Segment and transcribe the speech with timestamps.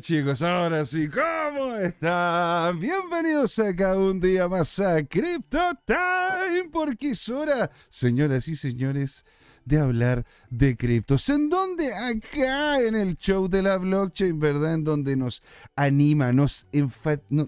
[0.00, 2.80] Chicos, ahora sí, ¿cómo están?
[2.80, 9.24] Bienvenidos acá un día más a Crypto Time, porque es hora, señoras y señores,
[9.64, 11.28] de hablar de criptos.
[11.28, 14.74] ¿En donde Acá en el show de la blockchain, ¿verdad?
[14.74, 15.42] En donde nos
[15.76, 16.66] anima, nos,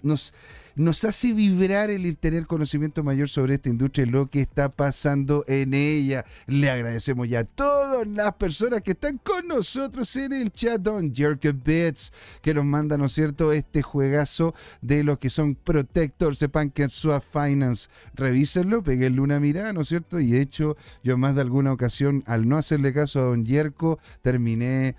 [0.02, 0.32] nos
[0.76, 5.42] nos hace vibrar el tener conocimiento mayor sobre esta industria y lo que está pasando
[5.48, 6.24] en ella.
[6.46, 11.12] Le agradecemos ya a todas las personas que están con nosotros en el chat, Don
[11.12, 16.38] Jerk Bits, que nos manda, ¿no es cierto?, este juegazo de lo que son Protectors
[16.38, 17.88] de Swap Finance.
[18.14, 20.20] Revísenlo, peguenle una mirada, ¿no es cierto?
[20.20, 23.98] Y de hecho, yo más de alguna ocasión, al no hacerle caso a Don Jerko,
[24.20, 24.94] terminé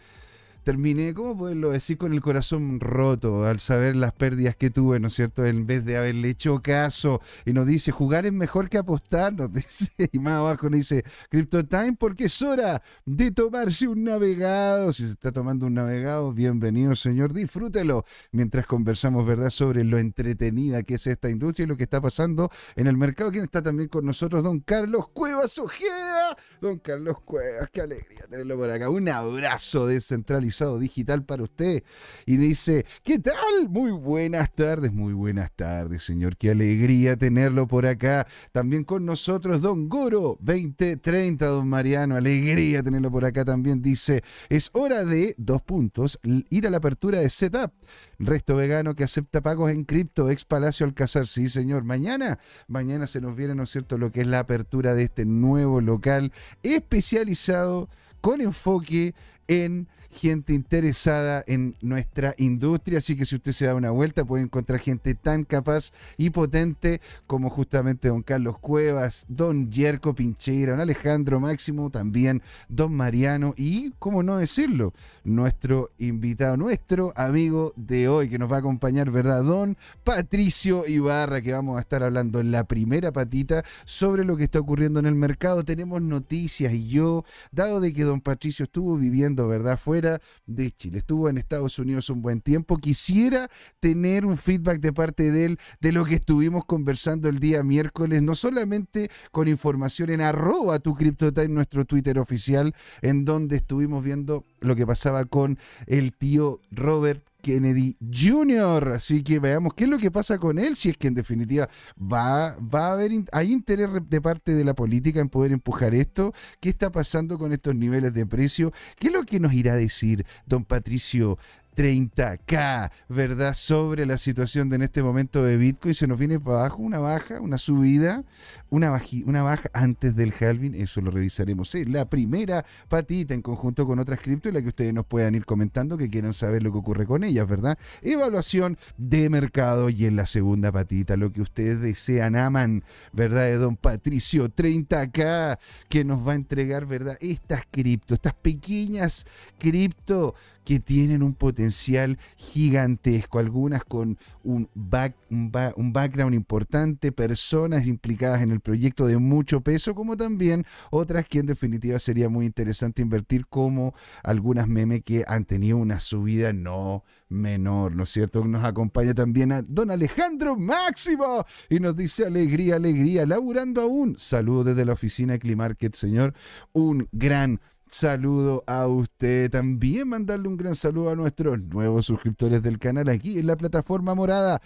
[0.67, 1.97] terminé, ¿cómo poderlo decir?
[1.97, 5.45] Con el corazón roto al saber las pérdidas que tuve, ¿no es cierto?
[5.45, 7.21] En vez de haberle hecho caso.
[7.45, 9.93] Y nos dice, jugar es mejor que apostar, nos dice.
[10.11, 14.91] Y más abajo nos dice, Crypto Time, porque es hora de tomarse un navegado.
[14.91, 18.03] Si se está tomando un navegado, bienvenido, señor, disfrútelo.
[18.33, 22.49] Mientras conversamos, ¿verdad?, sobre lo entretenida que es esta industria y lo que está pasando
[22.75, 23.31] en el mercado.
[23.31, 24.43] ¿Quién está también con nosotros?
[24.43, 26.35] Don Carlos Cuevas Ojeda.
[26.59, 28.89] Don Carlos Cuevas, qué alegría tenerlo por acá.
[28.89, 31.83] Un abrazo descentralizado digital para usted.
[32.25, 33.69] Y dice, ¿qué tal?
[33.69, 36.37] Muy buenas tardes, muy buenas tardes, señor.
[36.37, 38.27] Qué alegría tenerlo por acá.
[38.51, 42.15] También con nosotros, don Goro 2030, don Mariano.
[42.15, 43.81] Alegría tenerlo por acá también.
[43.81, 47.71] Dice, es hora de, dos puntos, ir a la apertura de Setup.
[48.19, 51.27] Resto vegano que acepta pagos en cripto, ex Palacio Alcázar.
[51.27, 51.83] Sí, señor.
[51.83, 55.25] Mañana, mañana se nos viene, ¿no es cierto?, lo que es la apertura de este
[55.25, 56.31] nuevo local
[56.63, 57.89] especializado
[58.21, 59.13] con enfoque
[59.47, 64.43] en gente interesada en nuestra industria, así que si usted se da una vuelta puede
[64.43, 70.81] encontrar gente tan capaz y potente como justamente don Carlos Cuevas, don Yerko Pincheira, don
[70.81, 78.29] Alejandro Máximo, también don Mariano y, cómo no decirlo, nuestro invitado, nuestro amigo de hoy
[78.29, 79.43] que nos va a acompañar, ¿verdad?
[79.43, 84.45] Don Patricio Ibarra, que vamos a estar hablando en la primera patita sobre lo que
[84.45, 85.63] está ocurriendo en el mercado.
[85.63, 89.77] Tenemos noticias y yo, dado de que don Patricio estuvo viviendo, ¿verdad?
[89.77, 90.99] Fuera de Chile.
[90.99, 92.77] Estuvo en Estados Unidos un buen tiempo.
[92.77, 93.49] Quisiera
[93.79, 98.21] tener un feedback de parte de él de lo que estuvimos conversando el día miércoles,
[98.21, 104.45] no solamente con información en arroba tu CryptoTime, nuestro Twitter oficial, en donde estuvimos viendo
[104.61, 108.93] lo que pasaba con el tío Robert Kennedy Jr.
[108.93, 111.69] Así que veamos qué es lo que pasa con él, si es que en definitiva
[111.99, 116.33] va, va a haber, hay interés de parte de la política en poder empujar esto,
[116.59, 119.77] qué está pasando con estos niveles de precio, qué es lo que nos irá a
[119.77, 121.37] decir don Patricio
[121.77, 123.53] 30K, ¿verdad?
[123.53, 125.93] Sobre la situación de en este momento de Bitcoin.
[125.93, 128.23] Se nos viene para abajo una baja, una subida,
[128.69, 130.73] una, una baja antes del halving.
[130.73, 134.69] Eso lo revisaremos en la primera patita en conjunto con otras cripto y la que
[134.69, 137.77] ustedes nos puedan ir comentando que quieran saber lo que ocurre con ellas, ¿verdad?
[138.01, 142.83] Evaluación de mercado y en la segunda patita, lo que ustedes desean, aman,
[143.13, 143.45] ¿verdad?
[143.45, 145.59] De don Patricio 30K,
[145.89, 147.17] que nos va a entregar, ¿verdad?
[147.21, 149.25] Estas cripto, estas pequeñas
[149.59, 150.33] cripto
[150.67, 158.51] que tienen un potencial gigantesco, algunas con un, back, un, background importante, personas implicadas en
[158.51, 163.47] el proyecto de mucho peso, como también otras que en definitiva sería muy interesante invertir,
[163.47, 168.43] como algunas memes que han tenido una subida no menor, ¿no es cierto?
[168.43, 174.17] Nos acompaña también a don Alejandro Máximo y nos dice alegría, alegría, laburando aún.
[174.17, 176.33] Saludos desde la oficina Climarket, señor.
[176.73, 179.49] Un gran saludo a usted.
[179.49, 184.15] También mandarle un gran saludo a nuestros nuevos suscriptores del canal aquí en la plataforma
[184.15, 184.61] morada.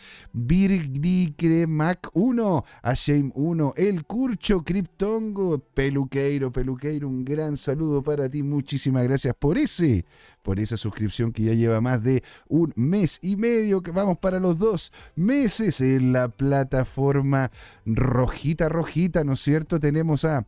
[1.67, 8.43] Mac 1, a Shame 1, El Curcho, Criptongo, Peluqueiro, Peluqueiro, un gran saludo para ti.
[8.43, 10.05] Muchísimas gracias por ese,
[10.43, 14.39] por esa suscripción que ya lleva más de un mes y medio, que vamos para
[14.39, 17.51] los dos meses en la plataforma
[17.85, 19.79] rojita, rojita, ¿no es cierto?
[19.79, 20.45] Tenemos a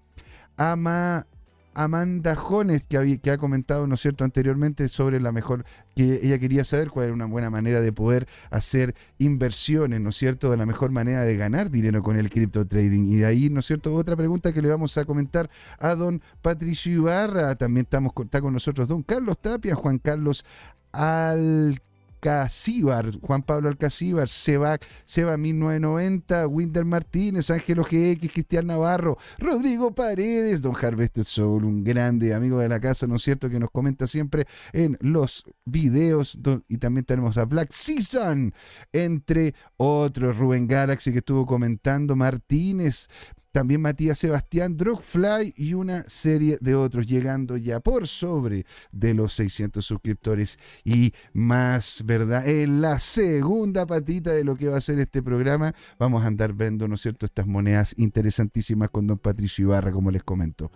[0.55, 1.25] Ama
[1.73, 6.63] Amanda Jones, que, ha comentado, ¿no es cierto?, anteriormente sobre la mejor, que ella quería
[6.63, 10.65] saber cuál era una buena manera de poder hacer inversiones, ¿no es cierto?, de la
[10.65, 13.03] mejor manera de ganar dinero con el cripto trading.
[13.11, 15.49] Y de ahí, ¿no es cierto?, otra pregunta que le vamos a comentar
[15.79, 20.45] a don Patricio Ibarra, también estamos, está con nosotros don Carlos Tapia, Juan Carlos
[20.91, 21.79] Al
[22.23, 30.61] Alcacíbar, Juan Pablo Alcacíbar, Seba, Seba 1990, Winder Martínez, Ángelo GX, Cristian Navarro, Rodrigo Paredes,
[30.61, 34.07] Don Harvested Soul, un grande amigo de la casa, ¿no es cierto?, que nos comenta
[34.07, 36.37] siempre en los videos,
[36.69, 38.53] y también tenemos a Black Season,
[38.93, 43.09] entre otros, Rubén Galaxy que estuvo comentando, Martínez,
[43.53, 49.33] también Matías Sebastián, Drogfly y una serie de otros, llegando ya por sobre de los
[49.33, 52.47] 600 suscriptores y más, ¿verdad?
[52.47, 56.53] En la segunda patita de lo que va a ser este programa, vamos a andar
[56.53, 60.71] viendo, ¿no es cierto?, estas monedas interesantísimas con don Patricio Ibarra, como les comento.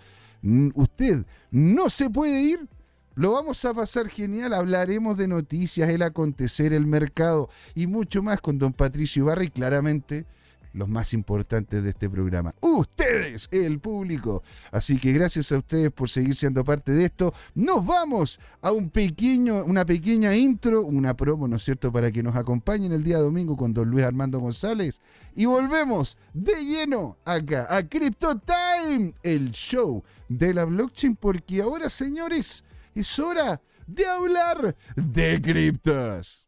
[0.75, 2.69] Usted no se puede ir
[3.15, 8.39] lo vamos a pasar genial, hablaremos de noticias, el acontecer, el mercado y mucho más
[8.39, 10.27] con don Patricio Ibarra y claramente
[10.77, 12.53] los más importantes de este programa.
[12.61, 14.43] Ustedes, el público.
[14.71, 17.33] Así que gracias a ustedes por seguir siendo parte de esto.
[17.55, 22.23] Nos vamos a un pequeño, una pequeña intro, una promo, ¿no es cierto?, para que
[22.23, 25.01] nos acompañen el día domingo con don Luis Armando González.
[25.35, 31.89] Y volvemos de lleno acá a Crypto Time, el show de la blockchain, porque ahora,
[31.89, 32.63] señores,
[32.93, 36.47] es hora de hablar de criptos.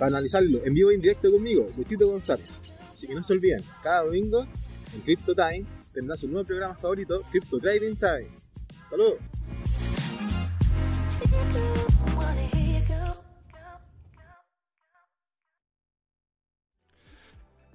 [0.00, 2.62] para analizarlo en vivo e indirecto conmigo, Luchito González.
[2.90, 4.46] Así que no se olviden, cada domingo
[4.94, 8.28] en Crypto Time tendrá su nuevo programa favorito, Crypto Trading Time.
[8.88, 9.18] ¡Saludos!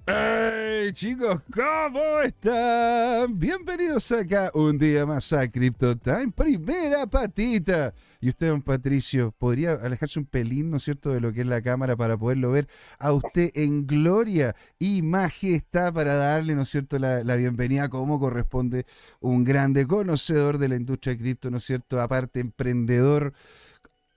[0.08, 1.42] ¡Hey chicos!
[1.52, 3.38] ¿Cómo están?
[3.38, 9.72] Bienvenidos acá un día más a Crypto Time, primera patita y usted, don Patricio, podría
[9.72, 12.68] alejarse un pelín, ¿no es cierto?, de lo que es la cámara para poderlo ver
[12.98, 18.86] a usted en gloria y majestad para darle, ¿no es cierto?, la, bienvenida como corresponde
[19.20, 23.32] un grande conocedor de la industria de cripto, ¿no es cierto?, aparte emprendedor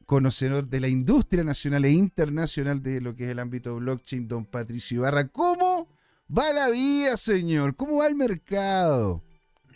[0.06, 4.46] conocedor de la industria nacional e internacional de lo que es el ámbito blockchain, don
[4.46, 5.28] Patricio Ibarra.
[5.28, 5.99] ¿Cómo
[6.36, 7.76] va la vida, señor?
[7.76, 9.22] ¿Cómo va el mercado?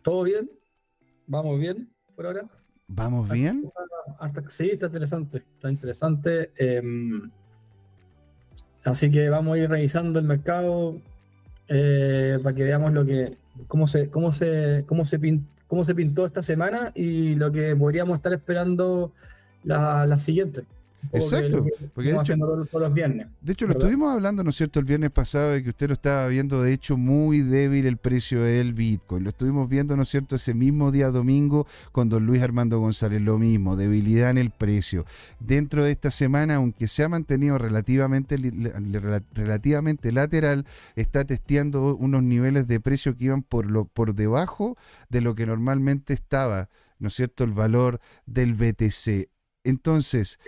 [0.03, 0.49] ¿Todo bien?
[1.27, 2.45] ¿Vamos bien por ahora?
[2.87, 3.63] ¿Vamos bien?
[4.49, 5.39] sí, está interesante.
[5.39, 6.51] Está interesante.
[6.57, 7.31] Em,
[8.83, 11.01] así que vamos a ir revisando el mercado
[11.67, 15.19] eh, para que veamos lo que cómo se, cómo se, cómo se,
[15.67, 19.13] cómo se pintó esta semana y lo que podríamos estar esperando
[19.63, 20.65] la, la siguiente.
[21.11, 24.85] Exacto, porque de hecho, los viernes, de hecho lo estuvimos hablando, ¿no es cierto?, el
[24.85, 28.73] viernes pasado de que usted lo estaba viendo, de hecho, muy débil el precio del
[28.73, 29.23] Bitcoin.
[29.23, 33.21] Lo estuvimos viendo, ¿no es cierto?, ese mismo día domingo con don Luis Armando González,
[33.21, 35.05] lo mismo, debilidad en el precio.
[35.39, 38.37] Dentro de esta semana, aunque se ha mantenido relativamente,
[39.33, 40.65] relativamente lateral,
[40.95, 44.77] está testeando unos niveles de precio que iban por, lo, por debajo
[45.09, 46.69] de lo que normalmente estaba,
[46.99, 49.29] ¿no es cierto?, el valor del BTC.
[49.65, 50.39] Entonces,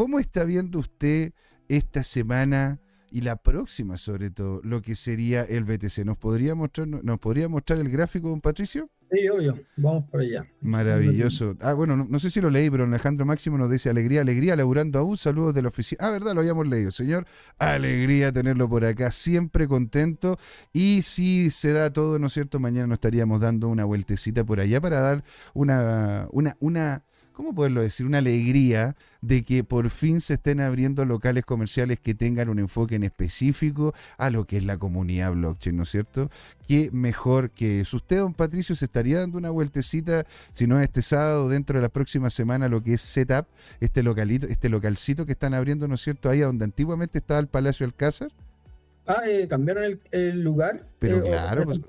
[0.00, 1.34] ¿Cómo está viendo usted
[1.68, 2.80] esta semana
[3.10, 6.06] y la próxima, sobre todo, lo que sería el BTC?
[6.06, 8.88] ¿Nos podría mostrar, nos podría mostrar el gráfico, don Patricio?
[9.10, 10.46] Sí, obvio, vamos por allá.
[10.62, 11.54] Maravilloso.
[11.60, 15.00] Ah, bueno, no, sé si lo leí, pero Alejandro Máximo nos dice alegría, alegría, laburando
[15.00, 16.06] aún, saludos de la oficina.
[16.06, 17.26] Ah, verdad, lo habíamos leído, señor.
[17.58, 20.38] Alegría tenerlo por acá, siempre contento.
[20.72, 22.58] Y si se da todo, ¿no es cierto?
[22.58, 27.04] Mañana nos estaríamos dando una vueltecita por allá para dar una, una, una
[27.40, 28.04] ¿cómo poderlo decir?
[28.04, 32.96] Una alegría de que por fin se estén abriendo locales comerciales que tengan un enfoque
[32.96, 36.28] en específico a lo que es la comunidad blockchain, ¿no es cierto?
[36.68, 37.96] Qué mejor que eso.
[37.96, 41.88] Usted, don Patricio, se estaría dando una vueltecita, si no este sábado, dentro de la
[41.88, 43.46] próxima semana, lo que es Setup,
[43.80, 46.28] este localito, este localcito que están abriendo, ¿no es cierto?
[46.28, 48.30] Ahí donde antiguamente estaba el Palacio Alcázar.
[49.06, 50.84] Ah, eh, cambiaron el, lugar.
[50.98, 51.80] Pero eh, claro, pues,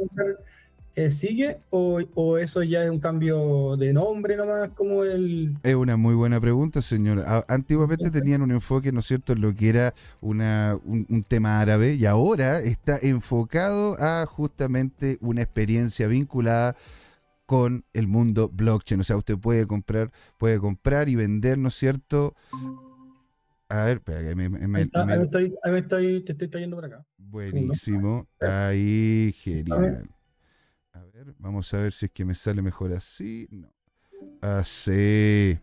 [0.95, 5.53] eh, sigue o, eso ya es un cambio de nombre nomás como el...
[5.63, 7.23] Es una muy buena pregunta, señor.
[7.47, 11.93] Antiguamente tenían un enfoque, ¿no es cierto?, en lo que era una, un, tema árabe
[11.93, 16.75] y ahora está enfocado a justamente una experiencia vinculada
[17.45, 18.99] con el mundo blockchain.
[19.01, 22.35] O sea, usted puede comprar, puede comprar y vender, ¿no es cierto?
[23.69, 24.89] A ver, espera, que me, ahí,
[25.21, 27.05] estoy, ahí estoy, te estoy trayendo por acá.
[27.17, 28.27] Buenísimo.
[28.41, 30.09] Ahí, genial
[31.39, 33.47] vamos a ver si es que me sale mejor así.
[33.51, 33.71] No.
[34.41, 35.57] Así.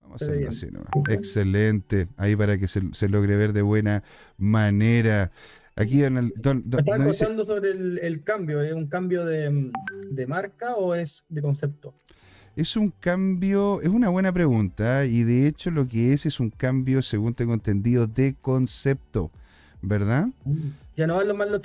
[0.00, 0.90] Vamos a hacerlo así nomás.
[1.10, 2.08] Excelente.
[2.16, 4.02] Ahí para que se, se, logre ver de buena
[4.36, 5.30] manera.
[5.76, 6.32] Aquí en el.
[6.36, 8.60] Don, don, ¿Estás contando sobre el, el, cambio?
[8.60, 9.70] ¿Es un cambio de,
[10.10, 11.94] de, marca o es de concepto?
[12.56, 16.50] Es un cambio, es una buena pregunta y de hecho lo que es es un
[16.50, 19.30] cambio, según tengo entendido, de concepto,
[19.80, 20.28] ¿verdad?
[20.96, 21.62] Ya no van los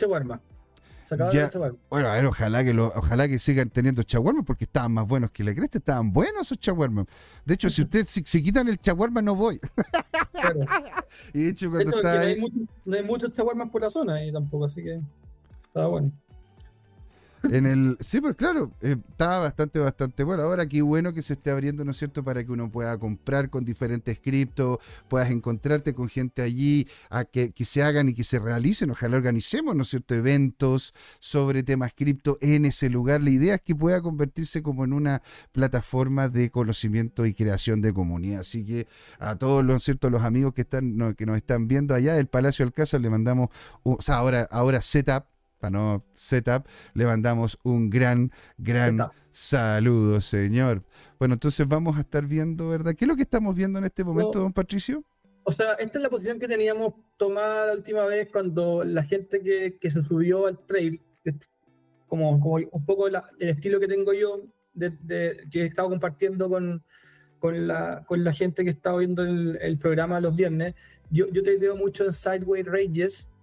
[1.90, 5.32] bueno, a ver, ojalá que, lo, ojalá que sigan teniendo chaguarmas porque estaban más buenos
[5.32, 7.06] que la cresta, estaban buenos esos chaguarmas.
[7.46, 9.60] De hecho, si ustedes si, quitan el chaguarma, no voy.
[11.34, 12.22] y de hecho, cuando está.
[12.22, 12.38] Hay,
[12.86, 15.00] no hay muchos chaguarmas por la zona y tampoco, así que
[15.68, 16.12] estaba bueno.
[17.44, 20.44] En el, sí, pues claro, eh, está bastante, bastante bueno.
[20.44, 23.50] Ahora qué bueno que se esté abriendo, ¿no es cierto?, para que uno pueda comprar
[23.50, 28.24] con diferentes criptos, puedas encontrarte con gente allí, a que, que, se hagan y que
[28.24, 28.92] se realicen.
[28.92, 33.22] Ojalá organicemos, ¿no es cierto?, eventos sobre temas cripto en ese lugar.
[33.22, 35.22] La idea es que pueda convertirse como en una
[35.52, 38.40] plataforma de conocimiento y creación de comunidad.
[38.42, 38.88] Así que
[39.20, 40.10] a todos los, ¿cierto?
[40.10, 43.50] los amigos que, están, que nos están viendo allá del Palacio Alcázar le mandamos,
[43.84, 45.33] o sea, ahora, ahora Setup
[45.70, 48.98] no setup, le mandamos un gran, gran
[49.30, 50.84] saludo, señor.
[51.20, 52.94] Bueno, entonces vamos a estar viendo, ¿verdad?
[52.94, 55.04] ¿Qué es lo que estamos viendo en este momento, don Patricio?
[55.44, 59.42] O sea, esta es la posición que teníamos tomada la última vez cuando la gente
[59.42, 61.00] que, se subió al trade,
[62.08, 64.42] como, como un poco el estilo que tengo yo,
[64.74, 66.84] de, que he estado compartiendo con,
[67.40, 70.76] con, la, con la gente que estaba viendo el, programa los viernes,
[71.10, 72.66] yo, yo tradeo mucho en Sideways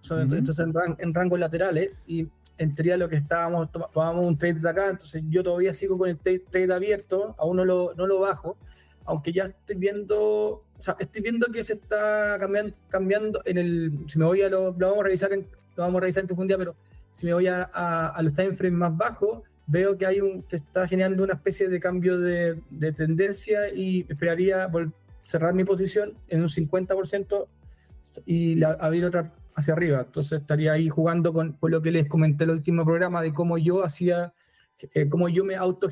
[0.09, 0.65] Ranges, entonces
[0.99, 2.27] en, rangos laterales y
[2.57, 6.09] en teoría lo que estábamos, tomábamos un trade de acá, entonces yo todavía sigo con
[6.09, 8.57] el trade, abierto, aún no lo, no lo bajo,
[9.05, 13.91] aunque ya estoy viendo, o sea, estoy viendo que se está cambiando, cambiando en el,
[14.07, 16.27] si me voy a lo, lo vamos a revisar en, lo vamos a revisar en
[16.27, 16.75] profundidad, pero
[17.11, 20.87] si me voy a, a, los time frames más bajos, veo que hay un, está
[20.87, 24.69] generando una especie de cambio de, de tendencia y esperaría
[25.23, 27.47] cerrar mi posición en un 50%
[28.25, 30.01] y abrir otra hacia arriba.
[30.01, 33.33] Entonces estaría ahí jugando con, con lo que les comenté en el último programa de
[33.33, 34.33] cómo yo hacía,
[34.93, 35.87] eh, cómo yo me auto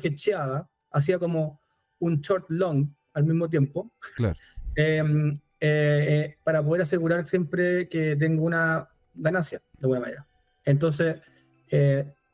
[0.92, 1.60] hacía como
[1.98, 3.92] un short long al mismo tiempo.
[4.16, 4.36] Claro.
[4.76, 10.26] Em, eh, eh, para poder asegurar siempre que tengo una ganancia de alguna manera.
[10.64, 11.16] Entonces,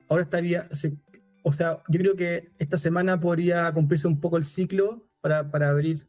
[0.08, 0.68] ahora estaría,
[1.42, 5.70] o sea, yo creo que esta semana podría cumplirse un poco el ciclo para, para
[5.70, 6.06] abrir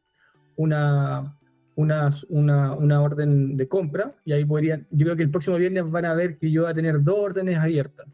[0.57, 1.37] una,
[1.77, 5.89] una, una, una, orden de compra y ahí podrían, yo creo que el próximo viernes
[5.89, 8.07] van a ver que yo voy a tener dos órdenes abiertas.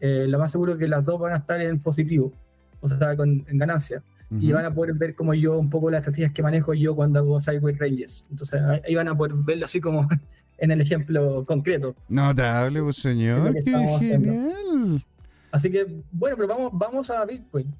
[0.00, 2.32] Eh, lo más seguro es que las dos van a estar en positivo,
[2.80, 4.02] o sea, con, en ganancia.
[4.40, 7.20] Y van a poder ver como yo, un poco las estrategias que manejo yo cuando
[7.20, 8.26] hago Sideways Ranges.
[8.30, 10.08] Entonces ahí van a poder verlo así como
[10.58, 11.94] en el ejemplo concreto.
[12.08, 13.70] Notable, pues, señor, qué
[14.00, 15.04] genial.
[15.52, 17.72] Así que, bueno, pero vamos, vamos a Bitcoin.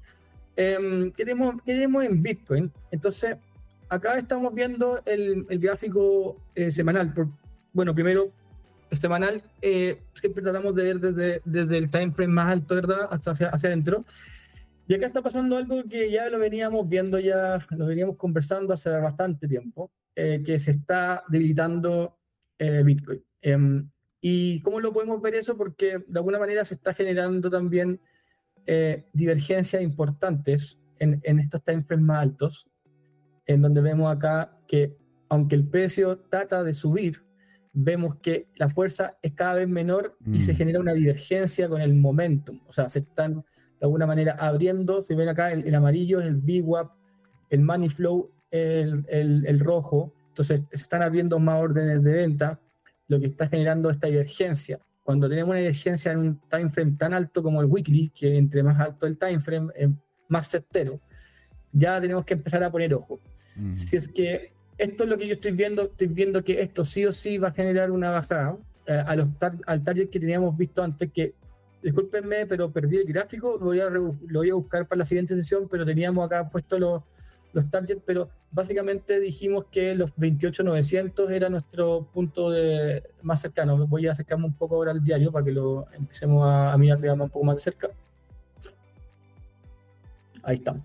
[0.55, 2.71] Eh, ¿qué, tenemos, ¿Qué tenemos en Bitcoin?
[2.91, 3.35] Entonces,
[3.95, 7.13] acá estamos viendo el, gráfico eh, semanal.
[7.73, 8.31] bueno, primero,
[8.89, 13.07] el semanal eh, siempre tratamos de ver desde, desde el time frame más alto, ¿verdad?
[13.09, 14.05] Hasta hacia, hacia adentro.
[14.87, 18.89] Y acá está pasando algo que ya lo veníamos viendo, ya lo veníamos conversando hace
[18.91, 22.17] bastante tiempo, eh, que se está debilitando
[22.57, 23.21] Bitcoin.
[23.41, 23.89] Em,
[24.21, 25.57] ¿Y cómo lo podemos ver eso?
[25.57, 27.99] Porque de alguna manera se está generando también
[29.13, 32.69] divergencias importantes en, en estos time frames más altos
[33.45, 34.95] en donde vemos acá que
[35.29, 37.23] aunque el precio trata de subir,
[37.73, 40.55] vemos que la fuerza es cada vez menor y se mm.
[40.55, 42.61] genera una divergencia con el momentum.
[42.67, 43.43] O sea, se están
[43.79, 46.91] de alguna manera abriendo, se ven acá el, amarillo es el VWAP,
[47.49, 52.59] el Money Flow el, el, rojo, entonces se están abriendo más órdenes de venta,
[53.07, 54.79] lo que está generando esta divergencia.
[55.03, 58.63] Cuando tenemos una divergencia en un time frame tan alto como el weekly, que entre
[58.63, 59.89] más alto el time frame es
[60.29, 61.01] más certero,
[61.73, 63.19] ya tenemos que empezar a poner ojo.
[63.55, 63.71] Mm.
[63.71, 67.05] Si es que esto es lo que yo estoy viendo, estoy viendo que esto sí
[67.05, 68.57] o sí va a generar una bajada
[68.87, 69.29] eh, a los
[69.65, 71.33] al target que teníamos visto antes, que
[71.81, 75.35] discúlpenme, pero perdí el gráfico, lo voy a, lo voy a buscar para la siguiente
[75.35, 77.03] sesión, pero teníamos acá puesto los,
[77.55, 83.87] los targets, pero básicamente dijimos que los 28.900 era nuestro punto de, más cercano.
[83.87, 87.29] Voy a acercarme un poco ahora al diario para que lo empecemos a, mirar un
[87.29, 87.89] poco más de cerca.
[90.43, 90.75] Ahí está.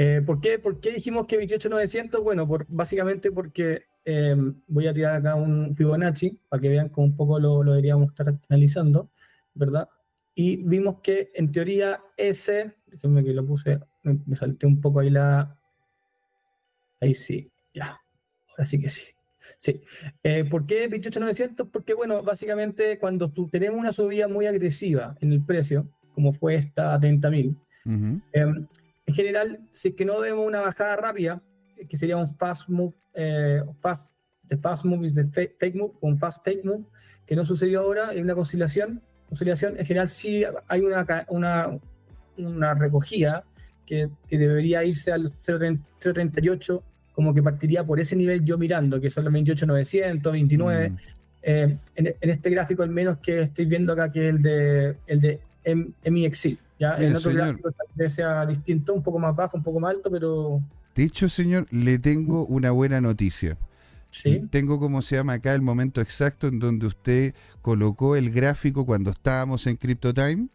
[0.00, 2.22] Eh, ¿por, qué, ¿por, qué, dijimos que 28900?
[2.22, 4.36] Bueno, por, básicamente porque eh,
[4.68, 8.10] voy a tirar acá un Fibonacci para que vean cómo un poco lo, lo deberíamos
[8.10, 9.10] estar analizando,
[9.54, 9.88] ¿verdad?
[10.36, 15.10] Y vimos que en teoría ese, déjenme que lo puse, me, salté un poco ahí
[15.10, 15.58] la...
[17.00, 18.00] Ahí sí, ya,
[18.50, 19.02] ahora sí que sí.
[19.58, 19.80] Sí.
[20.22, 21.70] Eh, ¿Por qué 28900?
[21.72, 26.54] Porque, bueno, básicamente cuando tú, tenemos una subida muy agresiva en el precio, como fue
[26.54, 27.56] esta a 30.000,
[29.08, 31.42] en general, si es que no vemos una bajada rápida,
[31.88, 36.18] que sería un fast move, eh, fast, de fast move is de fake, move, un
[36.18, 36.84] fast fake move,
[37.24, 39.00] que no sucedió ahora, en una conciliación.
[39.26, 41.78] Conciliación, en general sí hay una, una,
[42.36, 43.44] una recogida
[43.86, 46.82] que, que, debería irse al 0.38,
[47.14, 50.90] como que partiría por ese nivel yo mirando, que son los 28.900, 29.
[50.90, 50.96] Mm.
[51.44, 55.20] Eh, en, este gráfico al menos que estoy viendo acá, que es el de, el
[55.20, 55.40] de
[56.04, 56.67] MXC.
[56.78, 56.96] ¿Ya?
[56.96, 57.70] en otro gráfico
[58.08, 60.62] sea distinto, un poco más bajo, un poco más alto, pero...
[60.94, 63.56] Dicho señor, le tengo una buena noticia.
[64.10, 64.42] ¿Sí?
[64.50, 69.10] Tengo como se llama acá el momento exacto en donde usted colocó el gráfico cuando
[69.10, 70.48] estábamos en CryptoTime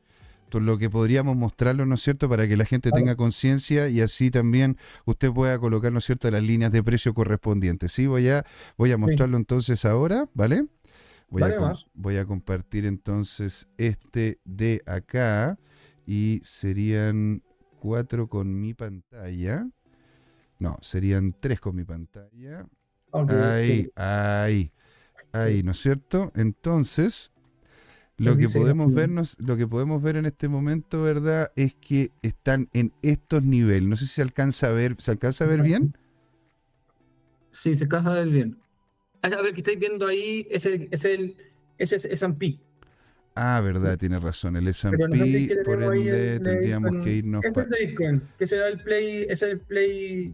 [0.60, 4.32] lo que podríamos mostrarlo, ¿no es cierto?, para que la gente tenga conciencia y así
[4.32, 7.92] también usted pueda colocar, ¿no es cierto?, las líneas de precio correspondientes.
[7.92, 8.46] Sí, voy a,
[8.78, 10.66] voy a mostrarlo entonces ahora, ¿vale?
[11.30, 15.58] Voy, a, voy a compartir entonces este de acá
[16.06, 17.44] y serían
[17.80, 19.68] cuatro con mi pantalla.
[20.60, 22.68] No, serían tres con mi pantalla.
[23.12, 24.72] ahí, ahí,
[25.32, 26.32] ahí, ¿no es cierto?
[26.36, 27.32] Entonces,
[28.18, 31.52] lo que podemos vernos, lo que podemos ver en este momento, ¿verdad?
[31.56, 33.90] Es que están en estos niveles.
[33.90, 35.98] No sé si se alcanza a ver, ¿se alcanza a ver bien?
[37.52, 38.58] Sí, se alcanza a ver bien.
[39.22, 41.38] A ver, que estáis viendo ahí es el, es el,
[41.78, 42.60] es S&P.
[43.36, 44.56] Ah, verdad, tiene razón.
[44.56, 44.98] El S&P,
[45.64, 47.44] por ende, tendríamos que irnos.
[47.44, 50.34] Ese es el Bitcoin, que será el Play, es el Play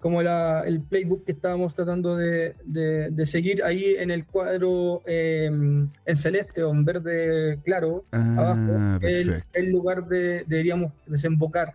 [0.00, 5.90] como la, el playbook que estábamos tratando de, de, seguir ahí en el cuadro em,
[6.06, 11.74] en celeste o en verde claro, ah, abajo, el, el, lugar de, deberíamos desembocar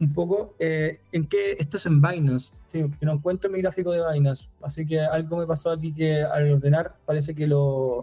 [0.00, 0.54] un poco.
[0.58, 1.56] Eh, ¿En qué?
[1.58, 5.36] Esto es en Binance, sí, que no encuentro mi gráfico de Binance, así que algo
[5.36, 8.02] me pasó aquí que al ordenar parece que lo,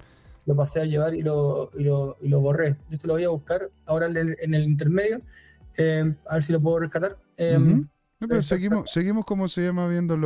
[0.50, 2.76] lo pasé a llevar y lo, y lo, y lo borré.
[2.90, 5.22] Yo esto lo voy a buscar ahora en el, intermedio,
[5.78, 7.18] eh, a ver si lo puedo rescatar.
[7.38, 7.86] Uh
[8.28, 10.18] pero seguimos, seguimos como se llama viendo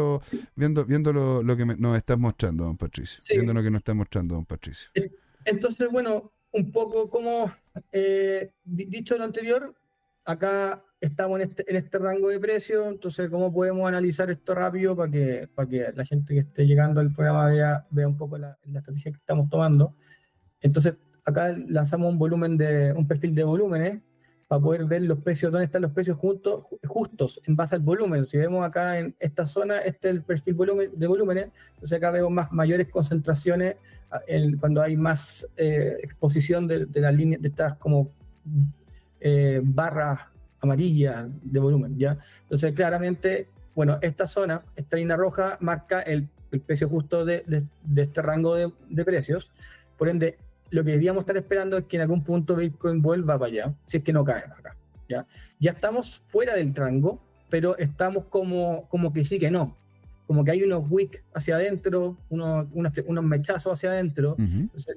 [0.56, 3.24] viendo, viendo lo, que nos estás mostrando, don Patricio.
[3.30, 4.90] Viendo lo que nos está mostrando, don Patricio.
[5.46, 7.54] Entonces, bueno, un poco como
[7.92, 9.76] eh, dicho lo anterior,
[10.26, 14.96] acá estamos en este, en este rango de precio, entonces cómo podemos analizar esto rápido
[14.96, 18.38] para que, para que la gente que esté llegando al programa vea, vea un poco
[18.38, 19.96] la, la estrategia que estamos tomando.
[20.62, 20.94] Entonces,
[21.26, 24.02] acá lanzamos un volumen de, un perfil de volúmenes
[24.48, 28.26] para poder ver los precios, dónde están los precios juntos, justos en base al volumen.
[28.26, 32.12] Si vemos acá en esta zona, este es el perfil volumen, de volúmenes, entonces acá
[32.12, 33.76] vemos más mayores concentraciones
[34.10, 34.22] ah,
[34.58, 38.10] cuando hay más eh, exposición de, de las líneas, de estas como
[39.20, 40.33] eh, barras
[40.64, 42.18] amarillas de volumen, ¿ya?
[42.44, 46.28] Entonces claramente, bueno, esta zona, esta línea roja marca el,
[46.68, 49.52] precio justo de, de este rango de precios,
[49.98, 50.38] por ende,
[50.74, 53.98] lo que debíamos estar esperando es que en algún punto Bitcoin vuelva para allá, si
[53.98, 54.76] es que no cae acá.
[55.08, 55.28] Ya,
[55.60, 59.78] ya estamos fuera del rango, pero estamos como, como que sí que no.
[60.26, 64.36] Como que hay unos wicks hacia adentro, unos, unos, mechazos hacia adentro.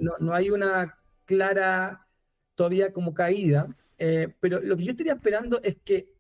[0.01, 2.07] no, no, hay una clara
[2.55, 3.69] todavía como caída.
[3.99, 6.17] Eh, pero lo que yo estaría esperando es que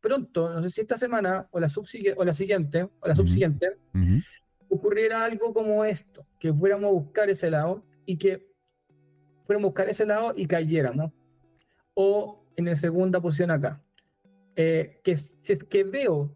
[0.00, 1.68] pronto, no sé si esta semana o la,
[2.16, 3.78] o la siguiente, o la subsiguiente,
[4.68, 8.46] ocurriera algo como esto, que fuéramos a buscar ese lado y que
[9.44, 11.12] fueron a buscar ese lado y cayeran,
[11.94, 13.82] O en la segunda posición acá.
[14.54, 16.34] Eh, que si es que veo,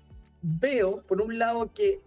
[0.42, 2.00] veo, por un lado, que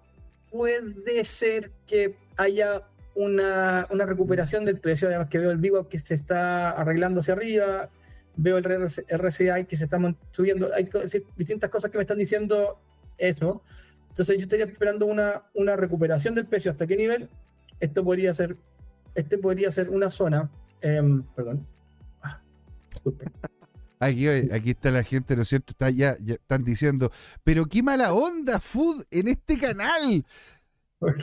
[0.51, 2.83] puede ser que haya
[3.15, 7.35] una, una recuperación del precio, además que veo el VWAP que se está arreglando hacia
[7.35, 7.91] arriba,
[8.37, 9.99] veo el RSI que se está
[10.31, 10.89] subiendo, hay
[11.37, 12.79] distintas cosas que me están diciendo
[13.19, 13.63] eso.
[14.09, 16.71] Entonces yo estaría esperando una, una recuperación del precio.
[16.71, 17.29] ¿Hasta qué nivel?
[17.81, 18.57] Esto podría ser,
[19.15, 20.51] este podría ser una zona,
[20.81, 21.67] em, perdón.
[22.23, 22.41] Ah,
[22.93, 23.33] disculpen.
[24.01, 25.73] Aquí, aquí está la gente, ¿no es cierto?
[25.73, 27.11] Está ya, ya están diciendo,
[27.43, 30.25] pero qué mala onda, Food, en este canal.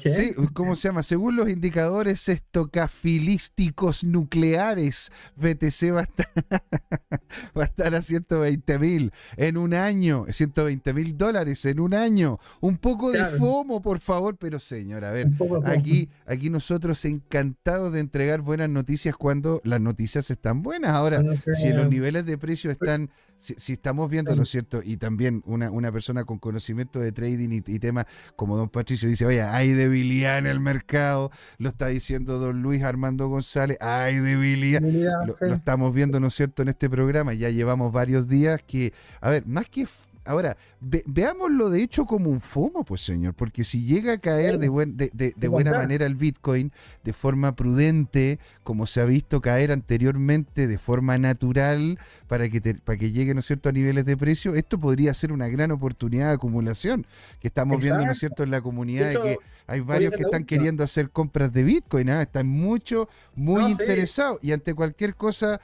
[0.04, 1.02] Sí, ¿cómo se llama?
[1.02, 6.28] Según los indicadores estocafilísticos nucleares, BTC va a estar,
[7.58, 12.40] va a, estar a 120 mil en un año, 120 mil dólares en un año.
[12.60, 13.22] Un poco de.
[13.26, 15.28] FOMO, por favor, pero señor, a ver,
[15.66, 20.92] Aquí, aquí nosotros encantados de entregar buenas noticias cuando las noticias están buenas.
[20.92, 24.82] Ahora, si los niveles de precio están, si, si estamos viendo, ¿no es cierto?
[24.84, 28.06] Y también una, una persona con conocimiento de trading y, y temas
[28.36, 32.84] como don Patricio dice, oye, hay debilidad en el mercado, lo está diciendo don Luis
[32.84, 34.82] Armando González, hay debilidad.
[34.82, 35.46] Lo, sí.
[35.46, 37.34] lo estamos viendo, ¿no es cierto?, en este programa.
[37.34, 39.86] Ya llevamos varios días que, a ver, más que...
[40.24, 44.60] Ahora, ve- veámoslo de hecho como un FOMO, pues señor, porque si llega a caer
[44.60, 46.72] de, buen- de, de- de buena manera el Bitcoin,
[47.04, 52.76] de forma prudente, como se ha visto caer anteriormente, de forma natural, para que, te-
[52.76, 55.72] para que llegue, ¿no es cierto?, a niveles de precio, esto podría ser una gran
[55.72, 57.04] oportunidad de acumulación,
[57.40, 59.38] que estamos viendo, ¿no es cierto?, en la comunidad, de que
[59.72, 62.22] hay varios que están queriendo hacer compras de Bitcoin, ¿ah?
[62.22, 63.72] están mucho, muy No, sí.
[63.74, 65.60] interesados, y ante cualquier cosa,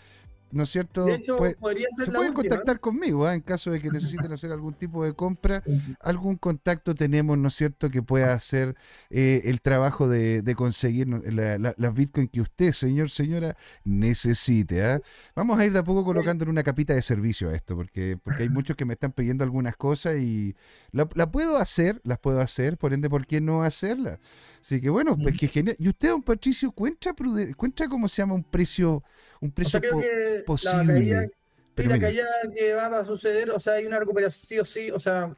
[0.58, 2.34] ¿no es cierto?, De hecho, se pueden última.
[2.34, 3.34] contactar conmigo ¿ah?
[3.36, 5.62] en caso de que necesiten hacer algún tipo de compra.
[6.02, 8.76] Algún contacto tenemos, ¿no es cierto?, que pueda hacer
[9.10, 13.56] eh, el trabajo de, de conseguir la- la- las Bitcoin que usted, señor, señora,
[14.02, 14.84] necesite.
[14.84, 15.00] ¿ah?
[15.36, 18.18] Vamos a ir de a poco colocando en una capita de servicio a esto, porque,
[18.24, 20.56] porque hay muchos que me están pidiendo algunas cosas y
[20.92, 24.20] la, la puedo hacer, las puedo hacer, por ende, ¿por qué no hacerlas?
[24.60, 25.76] Así que bueno, pues que genial.
[25.80, 27.14] ¿Y usted, don Patricio, cuenta,
[27.56, 29.04] cuenta cómo se llama un precio,
[29.42, 30.94] un O precio sea, creo que posible?
[30.94, 31.28] la caída,
[31.76, 34.92] Pero la caída que va a suceder, o sea, hay una recuperación sí o sí,
[34.92, 35.36] o sea,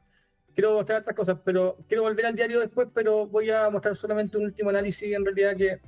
[0.54, 4.38] quiero mostrar otras cosas, pero quiero volver al diario después, pero voy a mostrar solamente
[4.38, 5.80] un último análisis en realidad que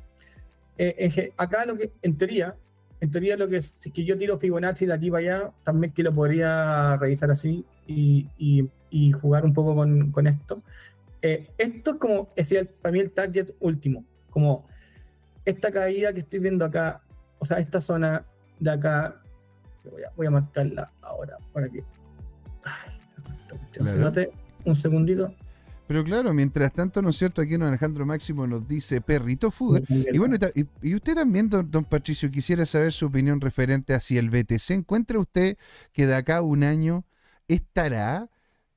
[0.77, 2.55] eh, acá lo que, en teoría,
[2.99, 5.93] en teoría lo que si es que yo tiro Fibonacci de aquí para allá, también
[5.93, 10.62] que lo podría revisar así y, y- y jugar un poco con, con esto.
[11.21, 14.67] Eh, esto es como, es el- para mí el target último, como
[15.45, 17.01] esta caída que estoy viendo acá,
[17.39, 18.25] o sea, esta zona
[18.62, 19.21] de acá,
[19.91, 21.84] voy a, voy a marcarla ahora para que
[22.63, 22.97] ay,
[23.74, 24.32] Claro.
[24.65, 25.34] un segundito.
[25.88, 27.41] pero claro, mientras tanto, ¿no es cierto?
[27.41, 29.82] Aquí don Alejandro Máximo nos dice Perrito Food.
[29.89, 30.38] Y bueno,
[30.82, 34.69] y usted también, don, don Patricio, quisiera saber su opinión referente a si el BTC
[34.71, 35.58] encuentra usted
[35.91, 37.04] que de acá a un año
[37.47, 38.30] estará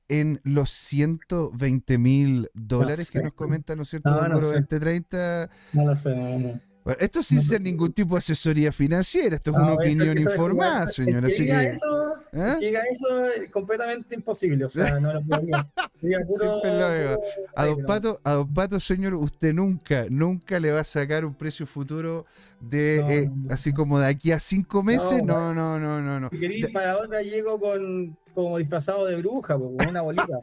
[0.07, 3.23] en los 120 mil dólares que sé.
[3.23, 4.09] nos comenta, ¿no es cierto?
[4.09, 4.55] No, no Goro sé.
[4.55, 5.49] 2030.
[5.73, 6.59] no lo sé, no, no.
[6.85, 10.87] Bueno, esto sin No, ser ningún tipo de asesoría financiera, esto es una opinión informada,
[10.87, 11.25] señor.
[11.25, 11.69] Así que.
[11.69, 15.67] eso, que diga eso es completamente imposible, o sea, no lo podría.
[16.27, 17.19] Puro- lo
[17.55, 21.33] A don, Pato, a don Pato, señor, usted nunca, nunca le va a sacar un
[21.33, 22.27] precio futuro
[22.59, 25.23] de No, eh, así como de aquí a cinco meses.
[25.23, 26.29] No, no, no, no, no.
[26.31, 30.39] Si queréis, para otra llego con como disfrazado de bruja, con una bolita.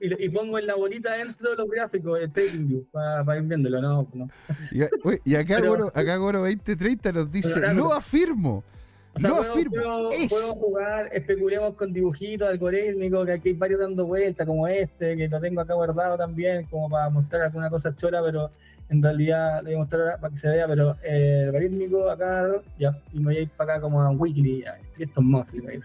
[0.00, 3.80] y, y pongo en la bolita dentro de los gráficos de TradingView para, ir viéndolo,
[3.80, 4.28] no, no.
[4.72, 7.98] Y, uy, y acá, Pero- Goro, acá Goro 2030 nos dice, Pero, lo claro.
[7.98, 8.64] afirmo.
[9.12, 9.74] O sea, lo puedo, afirmo.
[9.74, 10.28] puedo- es.
[10.28, 15.26] puedo jugar, especulemos con dibujitos algorítmicos, que aquí hay varios dando vueltas, como este, que
[15.28, 18.50] lo tengo acá guardado también, como para mostrar alguna cosa chora, pero
[18.88, 22.46] en realidad lo voy a mostrar para que se vea, pero eh, algorítmico acá,
[22.78, 25.62] ya, y me voy a ir para acá como a weekly, ya, y esto es
[25.64, 25.80] baby.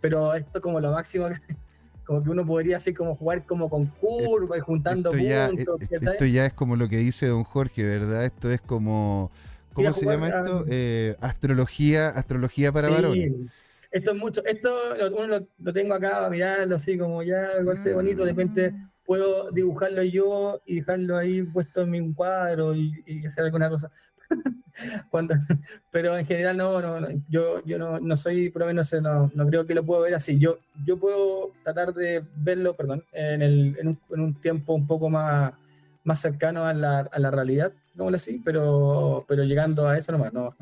[0.00, 1.56] pero esto es como lo máximo, que-
[2.04, 5.80] como que uno podría así como jugar como con curva y juntando Esto ya, puntos,
[5.90, 6.18] ¿cachai?
[6.18, 8.24] esto ya es como lo que dice don Jorge, ¿verdad?
[8.24, 9.30] Esto es como,
[9.72, 10.64] ¿cómo se llama a- esto?
[10.68, 13.32] Eh, astrología, astrología para Sí, varones.
[13.90, 14.74] Esto es mucho, esto
[15.16, 18.74] uno lo, lo tengo acá mirarlo así como ya, igual se ve bonito, de repente
[19.06, 23.90] puedo dibujarlo yo y dejarlo ahí puesto en mi cuadro y, y hacer alguna cosa.
[25.90, 29.00] Pero en general no, no, no, yo, yo no, no soy, por lo menos eh,
[29.00, 30.38] no, no creo que lo puedo ver así.
[30.38, 34.86] Yo, yo puedo tratar de verlo, perdón, en, el, en, un, en un tiempo un
[34.86, 35.52] poco más,
[36.04, 40.32] más cercano a la, a la realidad, como así, pero, pero llegando a eso nomás,
[40.32, 40.54] no,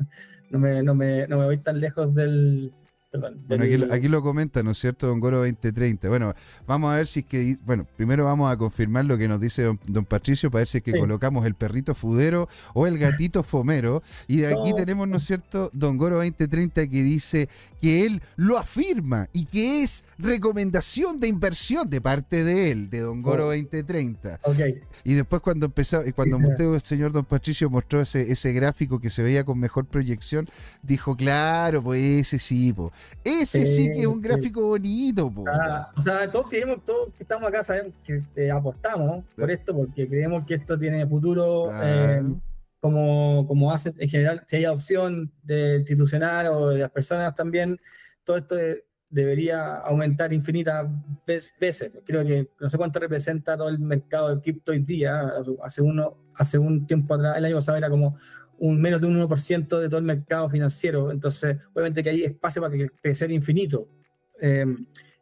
[0.49, 2.73] no, me, no, me, no me voy tan lejos del,
[3.11, 3.43] perdón.
[3.47, 6.07] Bueno, aquí, lo- aquí lo comenta, ¿no es cierto, Don Goro 2030?
[6.09, 6.33] Bueno,
[6.65, 7.57] vamos a ver si es que.
[7.65, 10.77] Bueno, primero vamos a confirmar lo que nos dice Don, don Patricio para ver si
[10.77, 10.99] es que Sí.
[10.99, 14.01] colocamos el perrito fudero o el gatito fomero.
[14.27, 14.75] Y de aquí No.
[14.75, 17.49] tenemos, ¿no es cierto, Don Goro 2030 que dice
[17.81, 22.99] que él lo afirma y que es recomendación de inversión de parte de él, de
[23.01, 23.51] Don Goro Oh.
[23.51, 24.39] 2030.
[24.43, 24.59] Ok,
[25.03, 26.49] Y después cuando empezó, y cuando Sí, sí.
[26.51, 30.47] usted, el señor Don Patricio, mostró ese, ese gráfico que se veía con mejor proyección,
[30.83, 32.91] dijo, claro, pues ese sí, po.
[33.23, 34.27] Ese sí, Sí, que es un sí.
[34.27, 35.43] gráfico bonito, po.
[35.47, 39.75] Ah, o sea, todos creemos, todos que estamos acá sabemos que eh, apostamos por esto
[39.75, 41.67] porque creemos que esto tiene futuro.
[41.81, 42.41] eh, Claro.
[42.79, 47.79] como, como hace en general, si hay opción de institucional o de las personas también,
[48.23, 50.87] todo esto de- debería aumentar infinitas
[51.59, 51.91] veces.
[52.05, 55.31] Creo que no sé cuánto representa todo el mercado de cripto hoy día.
[55.61, 58.15] Hace, uno, hace un tiempo atrás, el año pasado era como
[58.61, 61.11] un menos de un 1% de todo el mercado financiero.
[61.11, 63.87] Entonces, obviamente que hay espacio para que crecer infinito.
[64.39, 64.65] Eh,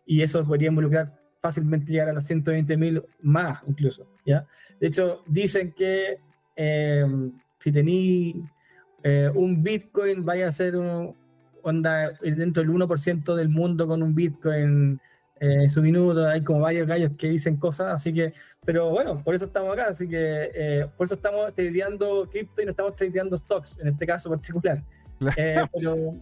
[0.05, 4.11] y eso podría involucrar fácilmente llegar a los 120 mil más incluso.
[4.25, 4.45] ¿ya?
[4.79, 6.17] De hecho, dicen que
[6.53, 7.05] eh,
[7.59, 8.43] si tení
[9.03, 11.15] eh, un Bitcoin, vaya a ser un,
[11.63, 14.99] onda dentro del 1% del mundo con un Bitcoin
[15.39, 16.27] eh, en su minuto.
[16.27, 18.33] Hay como varios gallos que dicen cosas, así que,
[18.65, 22.65] pero bueno, por eso estamos acá, así que eh, por eso estamos tradeando cripto y
[22.65, 24.83] no estamos tradeando stocks, en este caso particular.
[25.35, 26.15] Eh, pero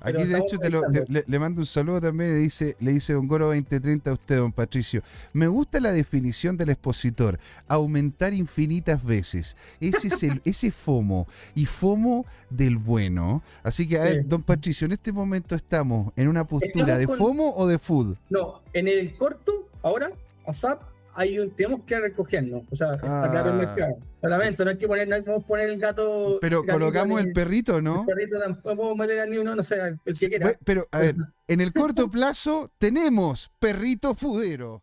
[0.00, 1.12] Aquí de hecho te lo- te- revisando.
[1.12, 4.36] le, le mando un saludo también, le dice, le dice Don Goro 2030 a usted,
[4.38, 5.02] Don Patricio.
[5.32, 9.56] Me gusta la definición del expositor, aumentar infinitas veces.
[9.80, 13.42] Ese es el, ese FOMO y FOMO del bueno.
[13.62, 14.08] Así que, a Sí.
[14.14, 17.66] ver, Don Patricio, en este momento estamos en una postura Estamos de con- FOMO o
[17.66, 18.16] de food.
[18.30, 19.52] No, en el corto,
[19.82, 20.10] ahora,
[20.46, 20.82] ASAP,
[21.14, 23.66] hay un, tenemos que recogernos, o sea, está claro el Ah.
[23.66, 23.96] mercado.
[24.20, 26.38] Solamente, no hay que poner, no hay que poner el gato.
[26.40, 28.06] Pero gatito colocamos el perrito, el ¿no?
[28.06, 30.48] perrito tampoco puedo meter a ni uno, no sé, el que Sí, quiera.
[30.48, 31.14] pe- Pero, a ver,
[31.46, 34.82] en el corto plazo tenemos perrito fudero.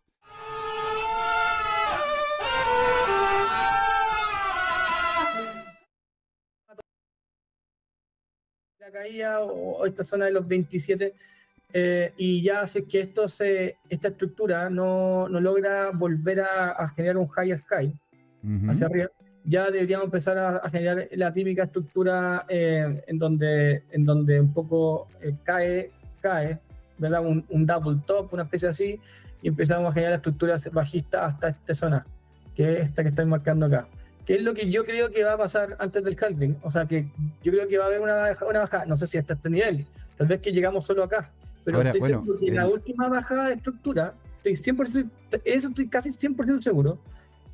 [8.78, 11.14] la caída o, o esta zona de los 27
[11.72, 16.72] eh, y ya si es que esto se, esta estructura no, no logra volver a,
[16.72, 17.94] a generar un higher high
[18.44, 18.70] Ujú.
[18.70, 19.08] hacia arriba,
[19.44, 24.52] ya deberíamos empezar a, a generar la típica estructura eh, en, donde, en donde un
[24.52, 26.60] poco eh, cae, cae,
[26.98, 27.24] ¿verdad?
[27.24, 29.00] Un, un double top, una especie así,
[29.40, 32.06] y empezamos a generar estructuras bajistas hasta esta zona,
[32.54, 33.88] que es esta que estoy marcando acá.
[34.24, 36.56] Que es lo que yo creo que va a pasar antes del halving.
[36.62, 37.10] O sea, que
[37.42, 39.50] yo creo que va a haber una baja, una bajada, no sé si hasta este
[39.50, 39.84] nivel,
[40.16, 41.32] tal vez que llegamos solo acá.
[41.64, 45.10] Pero Ahora, estoy bueno, seguro que la el- última bajada de estructura, estoy 100%,
[45.44, 46.98] eso estoy casi 100% seguro,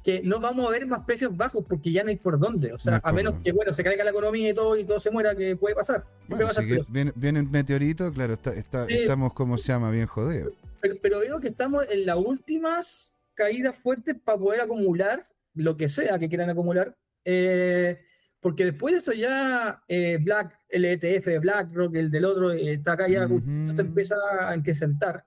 [0.02, 2.72] que no vamos a ver más precios bajos porque ya no hay por dónde.
[2.72, 4.98] O sea, No a menos que, bueno, se caiga la economía y todo y todo
[5.00, 6.04] se muera, que puede pasar.
[6.28, 9.90] Bueno, va a si viene, viene un meteorito, claro, está, está- estamos, como se llama?
[9.90, 10.52] Bien jodidos.
[10.80, 15.88] pero, pero veo que estamos en las últimas caídas fuertes para poder acumular lo que
[15.88, 16.96] sea que quieran acumular.
[17.24, 17.98] eh,
[18.40, 22.74] porque después de eso ya eh, Black, el ETF de BlackRock, el del otro, eh,
[22.74, 23.36] está acá ya, Ujú.
[23.36, 25.24] esto se empieza a acrecentar.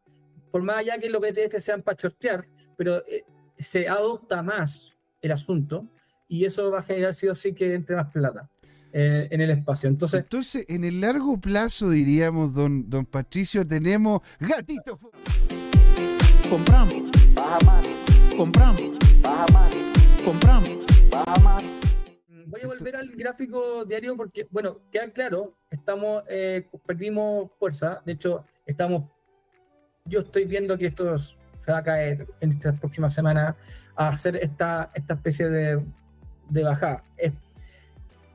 [0.51, 2.45] Por más allá que los ETF sean para shortear,
[2.77, 3.23] pero eh,
[3.57, 5.87] se adopta más el asunto
[6.27, 8.49] y eso va a generar sí o sí que entre más plata
[8.93, 9.89] eh, en el espacio.
[9.89, 14.97] Entonces, Entonces, en el largo plazo, diríamos, don, don Patricio, tenemos gatito.
[16.49, 17.03] Compramos.
[17.33, 17.87] Baja más.
[18.35, 18.91] Compramos.
[19.21, 19.75] Baja más.
[20.25, 20.77] Compramos.
[21.09, 21.63] Baja más.
[22.51, 28.11] Voy a volver al gráfico diario porque, bueno, queda claro, estamos, eh, perdimos fuerza, de
[28.11, 29.09] hecho, estamos,
[30.05, 31.35] yo estoy viendo que esto se
[31.71, 33.55] va a caer en estas próximas semanas
[33.95, 35.81] a hacer esta, esta especie de,
[36.49, 37.01] de bajada.
[37.15, 37.31] Es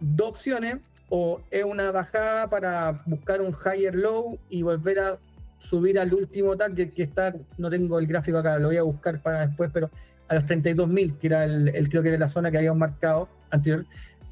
[0.00, 0.76] dos opciones,
[1.08, 5.18] o es una bajada para buscar un higher low y volver a
[5.58, 9.20] subir al último target que está, no tengo el gráfico acá, lo voy a buscar
[9.22, 9.90] para después, pero
[10.28, 13.28] a los 32.000, que era el, el- creo que era la zona que habíamos marcado
[13.56, 13.86] anterior.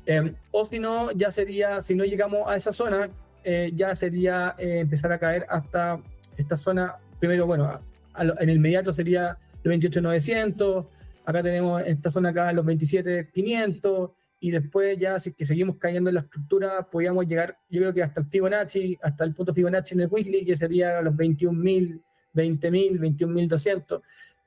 [0.07, 3.11] Eh, o si no, ya sería, si no llegamos a esa zona,
[3.43, 6.01] eh, ya sería eh, empezar a caer hasta
[6.37, 6.97] esta zona.
[7.19, 7.81] Primero, bueno,
[8.19, 10.87] en inmediato sería los 28.900,
[11.25, 16.15] acá tenemos esta zona acá los 27.500, y después ya si que seguimos cayendo en
[16.15, 20.03] la estructura, podríamos llegar, yo creo que hasta el Fibonacci, hasta el punto Fibonacci en
[20.03, 22.03] el weekly, que sería los 21.000,
[22.35, 24.03] 20.000, 21.200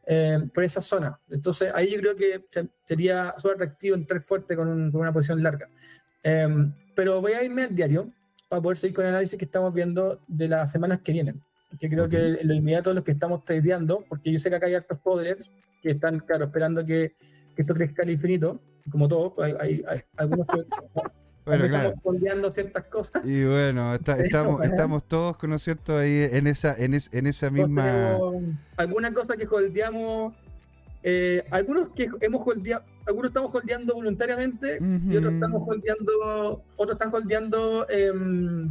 [0.10, 1.20] eh, por esa zona.
[1.30, 5.12] Entonces ahí yo creo que se- sería súper atractivo entrar fuerte con, un- con una
[5.12, 5.68] posición larga.
[6.24, 6.48] Eh,
[6.96, 8.12] pero voy a irme al diario
[8.50, 11.42] para poder seguir con el análisis que estamos viendo de las semanas que vienen.
[11.78, 14.76] Que creo que lo inmediato los que estamos tradeando, porque yo sé que acá hay
[14.76, 15.52] hartos hodlers
[15.84, 17.14] que están, claro, esperando que,
[17.56, 19.36] que esto crezca al infinito, como todo.
[19.44, 20.64] Hay, hay- hay algunos que
[21.48, 21.90] Bueno, claro.
[21.90, 23.26] estamos sondeando ciertas cosas.
[23.26, 25.98] Y bueno, está- estamos, estamos todos, ¿no es cierto?
[25.98, 28.18] Ahí en esa, en, es- en esa misma.
[28.76, 30.34] Alguna cosa que holdeamos,
[31.04, 37.14] eh, algunos que hemos holdeado, algunos estamos holdeando voluntariamente y otros estamos holdeando, otros están
[37.16, 38.70] holdeando em,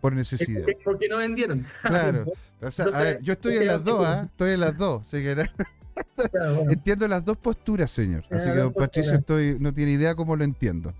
[0.00, 0.62] Por necesidad.
[0.62, 1.66] porque- porque no vendieron.
[1.82, 2.24] Claro.
[2.60, 4.06] O sea, a Entonces, ver, yo estoy en las dos.
[4.06, 4.22] ¿ah?
[4.30, 5.02] Estoy en las dos.
[5.02, 5.34] así que
[6.30, 6.70] Claro, bueno.
[6.70, 8.22] entiendo las dos posturas, señor.
[8.30, 10.94] Eh, Así que don Patricio estoy, no tiene idea cómo lo entiendo.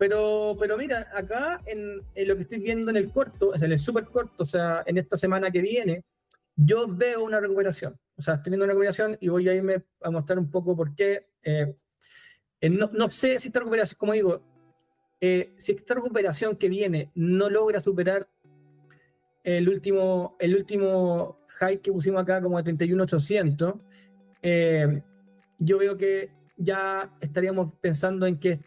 [0.00, 3.78] Pero, pero mira, acá en, en lo que estoy viendo en el corto, en el
[3.78, 6.04] súper corto, o sea, en esta semana que viene,
[6.56, 8.00] yo veo una recuperación.
[8.16, 10.94] O sea, estoy viendo una recuperación y voy a irme a mostrar un poco por
[10.94, 11.26] qué.
[11.42, 11.76] eh,
[12.62, 14.42] eh, no, no sé si esta recuperación, como digo,
[15.20, 18.26] eh, si esta recuperación que viene no logra superar
[19.44, 23.74] el último, el último high que pusimos acá como de 31,800,
[24.40, 25.02] eh,
[25.58, 28.58] yo veo que ya estaríamos pensando en que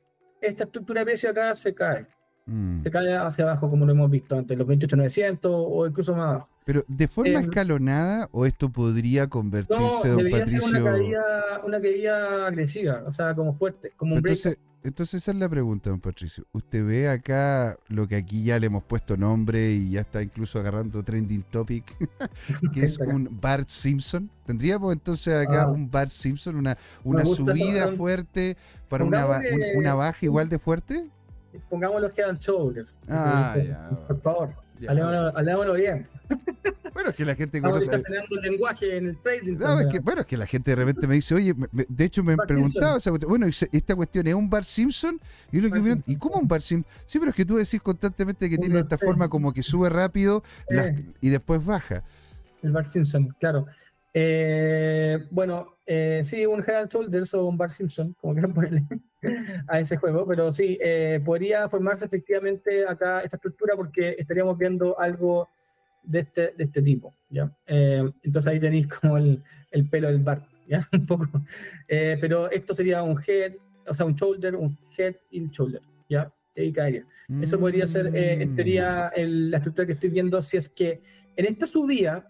[0.43, 2.07] esta estructura de precio acá se cae,
[2.45, 2.83] Mm.
[2.83, 6.49] se cae hacia abajo como lo hemos visto antes, los 28,900 o incluso más abajo.
[6.65, 10.67] Pero, ¿de forma Em, escalonada o esto podría No, convertirse, don debería Patricio?
[10.69, 11.21] ser una caída,
[11.65, 14.17] una caída agresiva, o sea, como fuerte, como un.
[14.17, 16.43] Entonces, entonces esa es la pregunta, don Patricio.
[16.51, 20.59] ¿Usted ve acá lo que aquí ya le hemos puesto nombre y ya está incluso
[20.59, 21.85] agarrando trending topic,
[22.73, 24.29] que es un Bart Simpson?
[24.45, 25.71] ¿Tendríamos entonces acá Ah.
[25.71, 28.57] un Bart Simpson, una, una subida fuerte
[28.89, 31.05] para una, que- una baja igual de fuerte?
[31.69, 32.97] Pongamos los head and shoulders.
[33.09, 33.89] Ah, por- ya.
[34.07, 34.55] Por favor,
[35.35, 36.07] hablémoslo, bien.
[36.93, 37.89] Bueno, es que la gente conoce...
[37.93, 39.53] el lenguaje en el trading.
[39.53, 39.89] No, es también.
[39.89, 42.23] que, bueno, es que la gente de repente me dice, oye, me- me- de hecho
[42.23, 45.19] me han preguntado, esa cuestión, bueno, esta cuestión es un Bar Simpson,
[45.51, 46.91] y, lo que me- ¿y cómo un Bar Simpson?
[47.05, 49.89] Sí, pero es que tú decís constantemente que Un tiene esta forma como que sube
[49.89, 52.03] rápido las- y después baja.
[52.61, 53.65] El Bart Simpson, claro.
[54.13, 58.83] Eh, bueno, eh, sí, un Head and Shoulders o un Bart Simpson, como quieran ponerle
[59.67, 64.97] a ese juego, pero sí, eh, podría formarse efectivamente acá esta estructura porque estaríamos viendo
[64.99, 65.49] algo
[66.03, 67.51] de este, de este tipo, ¿ya?
[67.65, 69.41] Eh, entonces ahí tenéis como el,
[69.71, 70.81] el pelo del Bart, ¿ya?
[70.93, 71.27] Un poco.
[71.87, 73.53] Eh, pero esto sería un head,
[73.87, 76.31] o sea, un shoulder, un head y un shoulder, ¿ya?
[76.55, 77.03] Y caería.
[77.41, 78.55] Eso podría ser, eh, en Mm.
[78.55, 80.39] teoría, el- la estructura que estoy viendo.
[80.41, 81.01] Si es que
[81.35, 82.29] en esta subida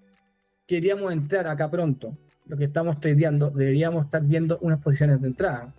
[0.66, 5.74] queríamos entrar acá pronto, lo que estamos tradeando, deberíamos estar viendo unas posiciones de entrada.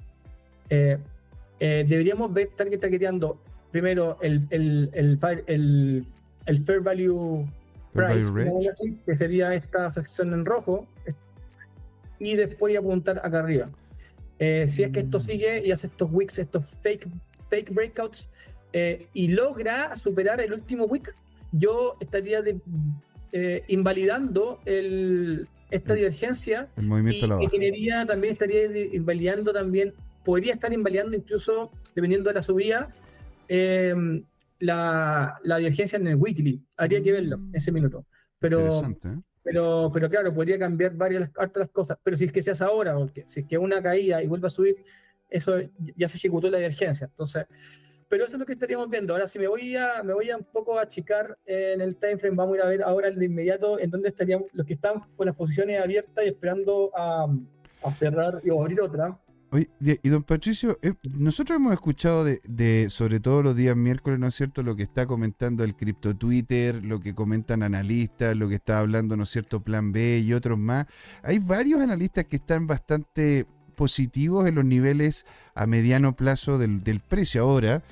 [0.70, 0.98] Eh,
[1.60, 3.38] eh, deberíamos ver, estar targeteando
[3.70, 6.06] primero el, el, el, el-
[6.46, 7.46] el fair value
[7.92, 8.70] Fair price, value como range.
[8.70, 10.86] así, que sería esta sección en rojo,
[12.18, 13.70] y después apuntar acá arriba.
[14.38, 15.20] Eh, si es que esto Mm.
[15.20, 17.08] sigue y hace estos wicks, estos fake,
[17.50, 18.30] fake breakouts,
[18.72, 21.14] eh, y logra superar el último wick,
[21.52, 22.58] yo estaría de-
[23.32, 27.50] eh, invalidando el- esta divergencia El movimiento la y baja.
[27.50, 29.92] generaría también estaría invalidando también,
[30.24, 32.90] podría estar invalidando incluso, dependiendo de la subida,
[33.48, 33.94] eh,
[34.60, 36.62] la, la divergencia en el weekly.
[36.76, 37.54] Habría que verlo Mm.
[37.54, 38.06] ese minuto.
[38.38, 39.18] Pero, ¿eh?
[39.42, 41.98] pero, pero claro, podría cambiar varias otras cosas.
[42.02, 44.46] Pero si es que se hace ahora, porque si es que una caída y vuelve
[44.46, 44.76] a subir,
[45.28, 45.58] eso
[45.96, 47.06] ya se ejecutó la divergencia.
[47.06, 47.46] Entonces,
[48.14, 49.12] pero eso es lo que estaríamos viendo.
[49.12, 52.36] Ahora, si me voy a, me voy a un poco achicar en el time frame,
[52.36, 55.26] vamos a ir a ver ahora de inmediato en dónde estarían los que están con
[55.26, 57.26] las posiciones abiertas y esperando a,
[57.82, 59.18] a cerrar y abrir otra.
[59.50, 64.20] Oye, y, don Patricio, eh, nosotros hemos escuchado de, de, sobre todo los días miércoles,
[64.20, 68.48] ¿no es cierto?, lo que está comentando el cripto Twitter, lo que comentan analistas, lo
[68.48, 70.86] que está hablando, ¿no es cierto?, Plan B y otros más.
[71.24, 77.00] Hay varios analistas que están bastante positivos en los niveles a mediano plazo del, del
[77.00, 77.42] precio.
[77.42, 77.82] Ahora,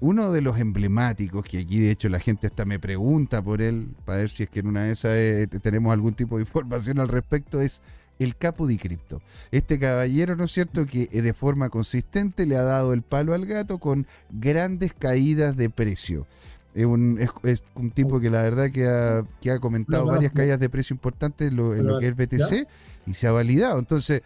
[0.00, 3.88] uno de los emblemáticos, que aquí de hecho la gente hasta me pregunta por él,
[4.04, 7.00] para ver si es que en una de esas eh, tenemos algún tipo de información
[7.00, 7.80] al respecto, es
[8.18, 9.22] el capo di cripto.
[9.50, 13.34] Este caballero, ¿no es cierto?, que eh, de forma consistente le ha dado el palo
[13.34, 16.26] al gato con grandes caídas de precio.
[16.74, 20.32] Es un, es, es un tipo que la verdad que ha, que ha comentado varias
[20.32, 22.68] caídas de precio importantes en lo, en lo que es BTC
[23.06, 23.78] y se ha validado.
[23.78, 24.22] Entonces,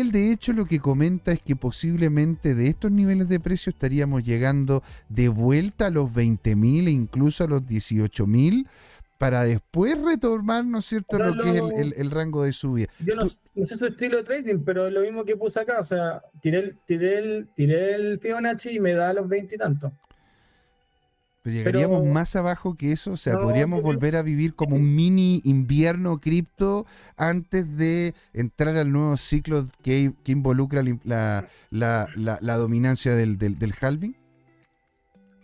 [0.00, 4.24] él de hecho lo que comenta es que posiblemente de estos niveles de precio estaríamos
[4.24, 8.66] llegando de vuelta a los 20.000 e incluso a los 18.000
[9.18, 12.52] para después retomar, ¿no es cierto?, lo que es el, lo- el- el rango de
[12.52, 12.88] subida.
[13.06, 13.22] Yo no,
[13.54, 15.78] no sé su estilo de trading, pero es lo mismo que puse acá.
[15.78, 19.58] O sea, tiré el, tiré el, tiré el Fibonacci y me da los 20 y
[19.58, 19.92] tanto.
[21.42, 24.54] Pero llegaríamos Pero- más abajo que eso, o sea, No, podríamos yo volver a vivir
[24.54, 31.46] como un mini invierno cripto antes de entrar al nuevo ciclo que, que involucra la,
[31.70, 34.14] la, la- dominancia del, del, del halving.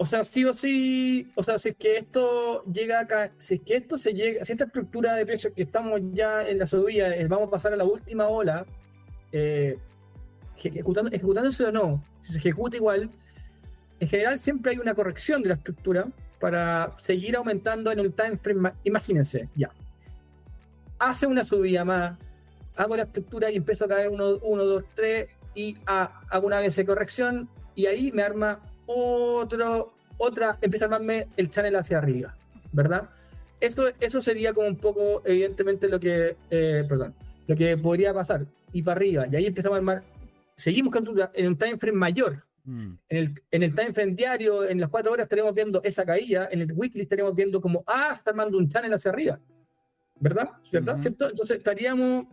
[0.00, 3.60] O sea, sí o sí, o sea, si es que esto llega acá, si es
[3.62, 7.16] que esto se llega, si esta estructura de precios que estamos ya en la subida,
[7.16, 8.64] eh, vamos a pasar a la última ola,
[9.32, 9.76] eh,
[10.56, 13.10] ejecutando, ejecutándose o no, si se ejecuta igual,
[14.00, 16.06] en general siempre hay una corrección de la estructura
[16.40, 18.60] para seguir aumentando en el time frame.
[18.60, 19.70] ma- Imagínense, ya.
[20.98, 22.18] Hace una subida más,
[22.76, 26.74] hago la estructura y empiezo a caer 1, 2, 3 y ah, hago una vez
[26.76, 32.36] de corrección y ahí me arma otro, otra, empieza a armarme el channel hacia arriba,
[32.72, 33.08] ¿verdad?
[33.60, 37.14] Eso, eso sería como un poco, evidentemente, lo que, eh, perdón,
[37.46, 38.44] lo que podría pasar.
[38.72, 40.02] Y para arriba, y ahí empezamos a armar,
[40.56, 42.98] seguimos con en un time frame mayor, Mm.
[43.08, 46.48] en el, en el time frame diario, en las cuatro horas estaremos viendo esa caída,
[46.50, 49.40] en el weekly estaremos viendo como, ah, está armando un channel hacia arriba.
[50.20, 50.50] ¿Verdad?
[50.70, 50.94] ¿Verdad?
[50.94, 51.02] Ujú.
[51.02, 51.28] ¿Cierto?
[51.30, 52.26] Entonces estaríamos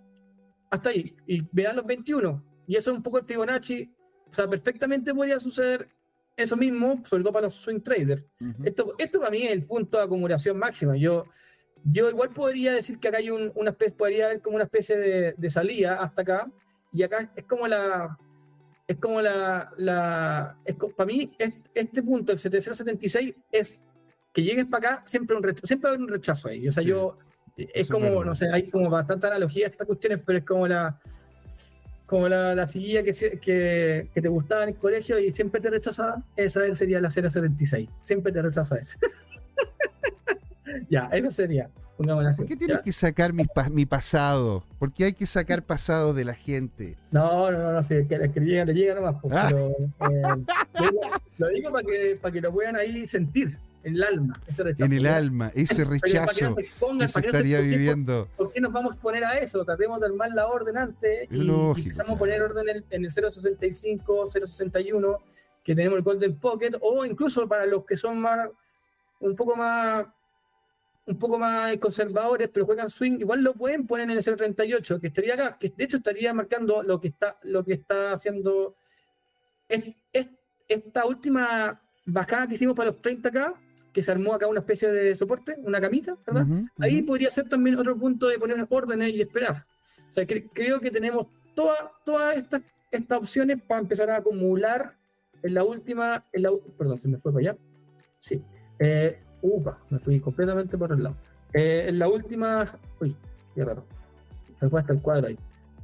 [0.69, 1.15] hasta ahí.
[1.25, 2.43] Y vean los 21.
[2.67, 3.89] Y eso es un poco el Fibonacci.
[4.29, 5.87] O sea, perfectamente podría suceder
[6.35, 8.25] eso mismo, sobre todo para los swing traders.
[8.41, 8.63] Ujú.
[8.65, 10.97] Esto, esto para mí es el punto de acumulación máxima.
[10.97, 11.25] Yo,
[11.85, 14.97] yo igual podría decir que acá hay un- una especie, podría haber como una especie
[14.97, 16.51] de, de salida hasta acá,
[16.91, 18.17] y acá es como la,
[18.87, 23.83] es como la, la es para mí es- este punto, el 776, es
[24.33, 26.67] que llegues para acá, siempre un rechazo, siempre va a haber un rechazo ahí.
[26.67, 27.17] O sea, Sí, yo,
[27.57, 28.25] es como, verdad.
[28.25, 30.99] no sé, hay como bastante analogía a estas cuestiones, pero es como la,
[32.05, 33.11] como la, la chiquilla que,
[33.41, 37.89] que, que te gustaba en el colegio y siempre te rechazaba, esa sería la 076.
[38.03, 38.99] Siempre te rechaza esa.
[40.89, 41.69] ya, eso sería.
[41.97, 42.83] Así, ¿Por qué tienes ya.
[42.83, 44.63] que sacar mi, pa- mi pasado?
[44.79, 46.97] ¿Por qué hay que sacar pasado de la gente?
[47.11, 49.15] No, no, no, no, sí, que, que le llega, le llega nomás.
[49.21, 49.49] pues, Ah.
[49.51, 50.45] eh,
[51.37, 54.85] lo digo, para que, para que lo puedan ahí sentir en el alma, ese rechazo.
[54.85, 58.27] En el alma, ese Pero para que no rechazo se expongan, para que estaría viviendo.
[58.35, 59.63] ¿Por qué nos vamos a exponer a eso?
[59.63, 64.29] Tratemos de armar la orden antes y, empezamos a poner orden en, en el 065,
[64.31, 65.19] 061,
[65.63, 68.49] que tenemos el Golden Pocket, o incluso para los que son más,
[69.19, 70.05] un poco más,
[71.07, 75.07] un poco más conservadores, pero juegan swing, igual lo pueden poner en el 038, que
[75.07, 78.75] estaría acá, que de hecho estaría marcando lo que está, lo que está haciendo
[79.69, 80.29] es- es-
[80.67, 83.53] esta última bajada que hicimos para los 30k,
[83.93, 86.43] que se armó acá una especie de soporte, una camita, ¿verdad?
[86.43, 87.05] Ujú, Ahí ujú.
[87.05, 89.65] podría ser también otro punto de poner órdenes y esperar.
[90.09, 94.95] O sea, cre- creo que tenemos toda- todas estas, estas opciones para empezar a acumular
[95.43, 97.57] en la última, en la, perdón, se me fue para allá.
[98.19, 98.41] Sí.
[98.79, 101.15] Eh, upa, me fui completamente por el lado.
[101.53, 102.65] Eh, en la última,
[102.99, 103.15] uy,
[103.53, 103.83] qué raro.
[104.61, 105.37] Me fue hasta el cuadro ahí.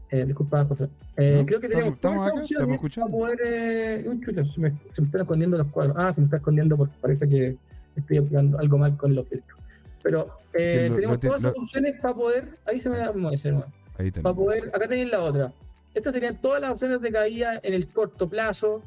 [0.09, 0.89] Eh, disculpa, José.
[1.16, 3.39] Eh, No, creo que tenemos acá, opciones para poder.
[3.45, 5.95] Eh, uy, chucha, se, me, se me están escondiendo los cuadros.
[5.97, 7.57] Ah, se me está escondiendo porque parece que
[7.95, 9.59] estoy aplicando algo mal con los filtros.
[10.03, 12.49] Pero eh, lo- tenemos lo todas lo- opciones para poder.
[12.66, 13.64] Ahí se me va a ¿no?
[13.97, 14.68] Ahí Para poder.
[14.74, 15.53] Acá tenéis la otra.
[15.93, 18.82] Estas serían todas las opciones de caída en el corto plazo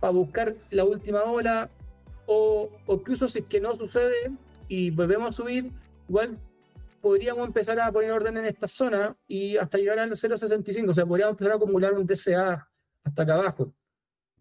[0.00, 1.70] para buscar la última ola
[2.26, 4.32] o, o incluso si es que no sucede
[4.68, 5.70] y volvemos a subir,
[6.08, 6.38] igual
[7.00, 11.04] podríamos empezar a poner orden en esta zona y hasta llegar al 0.65, o sea,
[11.06, 12.66] podríamos empezar a acumular un DCA
[13.04, 13.74] hasta acá abajo.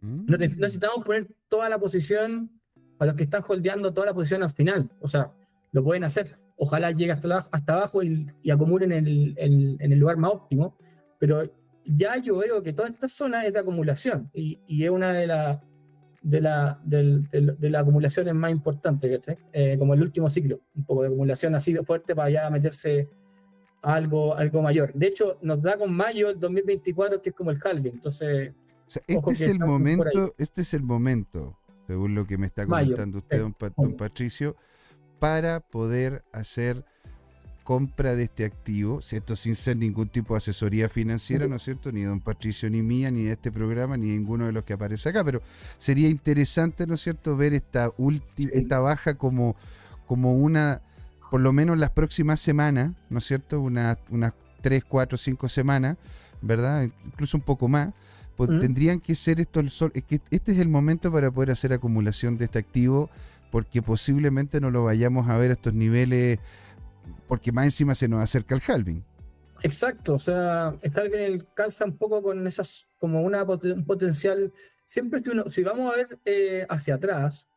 [0.02, 0.26] Mm.
[0.28, 2.50] No necesitamos poner toda la posición,
[2.98, 5.32] para los que están holdeando toda la posición al final, o sea,
[5.72, 6.38] lo pueden hacer.
[6.56, 10.16] Ojalá llegue hasta, la- hasta abajo y, y acumulen en el, en- en el lugar
[10.18, 10.78] más óptimo,
[11.20, 11.44] pero
[11.86, 15.28] ya yo veo que toda esta zona es de acumulación y, y es una de
[15.28, 15.60] las
[16.24, 19.38] de la, del- del- de las acumulaciones más importantes, ¿cachai?
[19.52, 23.10] Eh, como el último ciclo, un poco de acumulación así de fuerte para ya meterse
[23.82, 24.94] a algo, algo mayor.
[24.94, 28.54] De hecho, nos da con mayo del 2024, que es como el halving, entonces
[28.88, 32.46] O sea, Ojo este es el momento, este es el momento, según lo que me
[32.46, 34.56] está Mayo, comentando usted, don, Pa- don Patricio,
[35.20, 36.86] para poder hacer
[37.64, 41.92] compra de este activo, esto sin ser ningún tipo de asesoría financiera, ¿no es cierto?
[41.92, 45.10] Ni don Patricio, ni mía, ni de este programa, ni ninguno de los que aparece
[45.10, 45.42] acá, pero
[45.78, 49.56] sería interesante, ¿no es cierto?, ver esta, ulti- esta baja como,
[50.06, 50.82] como una,
[51.32, 55.98] por lo menos las próximas semanas, ¿no es cierto?, unas unas 3, 4, 5 semanas,
[56.42, 56.88] ¿verdad?
[57.06, 57.90] Incluso un poco más,
[58.36, 58.60] pues Ujú.
[58.60, 62.46] tendrían que ser estos, es que este es el momento para poder hacer acumulación de
[62.46, 63.10] este activo,
[63.52, 66.40] porque posiblemente no lo vayamos a ver a estos niveles,
[67.28, 69.04] porque más encima se nos acerca el halving.
[69.62, 74.52] Exacto, o sea, está que calza un poco con esas, como una, un potencial.
[74.86, 77.48] Siempre que uno, si vamos a ver eh, hacia atrás,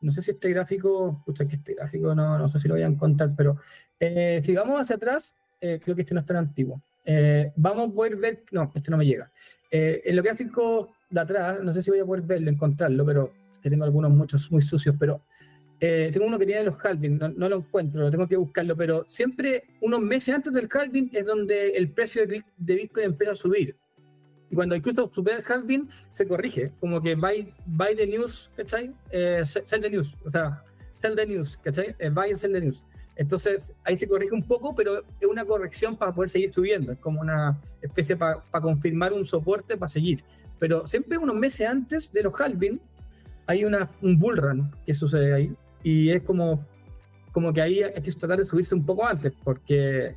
[0.00, 2.82] no sé si este gráfico, pucha, que este gráfico no, no sé si lo voy
[2.82, 3.58] a encontrar, pero
[3.98, 6.80] eh, si vamos hacia atrás, eh, creo que este no es tan antiguo.
[7.04, 9.30] Eh, vamos a poder ver, no, este no me llega.
[9.70, 13.32] Eh, en los gráficos de atrás, no sé si voy a poder verlo, encontrarlo, pero
[13.62, 15.22] que tengo algunos muchos muy sucios, pero
[15.80, 18.76] eh, tengo uno que tiene los halving, no, no lo encuentro, lo tengo que buscarlo,
[18.76, 23.06] pero siempre unos meses antes del halving es donde el precio de, Bit- de Bitcoin
[23.06, 23.76] empieza a subir.
[24.50, 28.92] Y cuando incluso supera el halving, se corrige, como que buy, buy the news, ¿cachai?
[29.10, 30.62] Eh, se- sell the news, o sea,
[30.92, 31.94] sell the news, ¿cachai?
[31.98, 32.84] Eh, buy and sell the news.
[33.16, 36.98] Entonces ahí se corrige un poco, pero es una corrección para poder seguir subiendo, es
[36.98, 40.24] como una especie para confirmar un soporte para seguir.
[40.58, 42.80] Pero siempre unos meses antes de los halving,
[43.46, 46.66] hay una, un bull run que sucede ahí y es como,
[47.32, 50.16] como que ahí hay que tratar de subirse un poco antes porque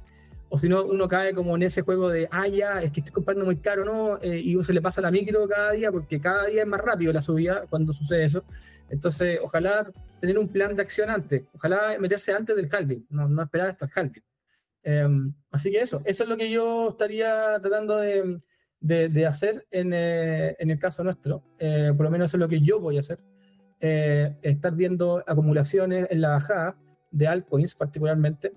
[0.55, 3.11] o si no, uno cae como en ese juego de, ah, ya, es que estoy
[3.11, 4.20] comprando muy caro, ¿no?
[4.22, 6.80] Eh, y uno se le pasa la micro cada día, porque cada día es más
[6.80, 8.43] rápido la subida cuando sucede eso.
[8.88, 13.41] Entonces, ojalá tener un plan de acción antes, ojalá meterse antes del halving, no, no
[13.41, 14.24] esperar hasta el halving.
[14.84, 18.39] Em, así que eso, eso es lo que yo estaría tratando de,
[18.80, 22.47] de, hacer en, eh, en, el caso nuestro, eh, por lo menos eso es lo
[22.47, 23.18] que yo voy a hacer,
[23.84, 26.78] estar viendo acumulaciones en la bajada
[27.12, 28.54] de altcoins particularmente.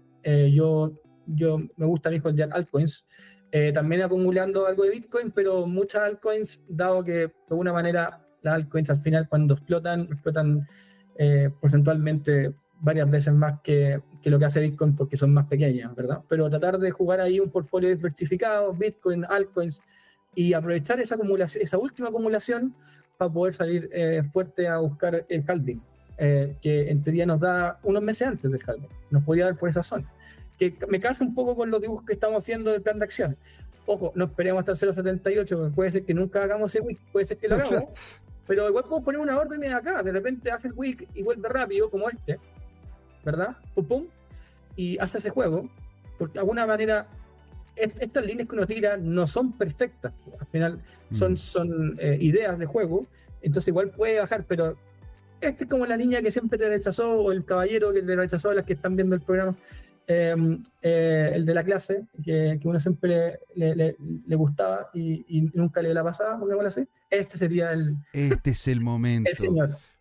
[0.53, 0.95] yo
[1.27, 3.05] yo me gusta mi holdear altcoins.
[3.51, 8.55] Eh, también acumulando algo de Bitcoin, pero muchas altcoins, dado que de alguna manera las
[8.55, 10.67] altcoins al final cuando explotan, explotan
[11.17, 15.95] eh, porcentualmente varias veces más que, que, lo que hace Bitcoin porque son más pequeñas,
[15.95, 16.23] ¿verdad?
[16.29, 19.81] Pero tratar de jugar ahí un portfolio diversificado, Bitcoin, altcoins,
[20.35, 22.75] y aprovechar esa, acumulación, esa última acumulación
[23.17, 25.81] para poder salir eh, fuerte a buscar el halving,
[26.19, 29.83] que en teoría nos da unos meses antes del halving, nos podía dar por esa
[29.83, 30.11] zona.
[30.59, 33.37] Que me casa un poco con los dibujos que estamos haciendo del plan de acción.
[33.85, 37.25] Ojo, no esperemos hasta el 0.78, porque puede ser que nunca hagamos ese week, puede
[37.25, 37.89] ser que lo hagamos,
[38.47, 41.49] pero igual podemos poner una orden de acá, de repente hace el week y vuelve
[41.49, 42.41] rápido, como este,
[43.25, 43.57] ¿verdad?
[43.75, 44.07] Pum, pum,
[44.75, 45.71] y hace ese juego,
[46.19, 47.07] porque de alguna manera
[47.77, 50.81] estas líneas que uno tira no son perfectas, al final
[51.13, 51.37] son, mm.
[51.37, 53.07] son eh, ideas de juego,
[53.43, 54.77] entonces igual puede bajar, pero
[55.41, 58.53] este es como la niña que siempre te rechazó, o el caballero que te rechazó
[58.55, 59.57] las que están viendo el programa.
[60.09, 65.25] Em, eh, el de la clase, que, que uno siempre le, le, le gustaba y,
[65.29, 67.97] y, nunca le la pasaba, así, este sería el...
[68.13, 69.31] Este es el momento.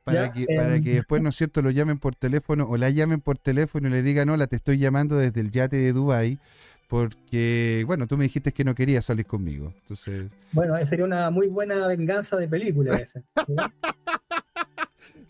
[0.04, 2.92] Para que, para que em, después, ¿no es cierto?, lo llamen por teléfono o la
[2.92, 6.40] llamen por teléfono y le digan, hola, te estoy llamando desde el yate de Dubai
[6.88, 9.74] porque, bueno, tú me dijiste que no querías salir conmigo.
[9.82, 10.26] Entonces...
[10.52, 13.22] Bueno, sería una muy buena venganza de película esa.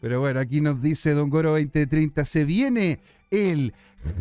[0.01, 2.99] Pero bueno, aquí nos dice Don Goro 2030, se viene
[3.31, 3.73] el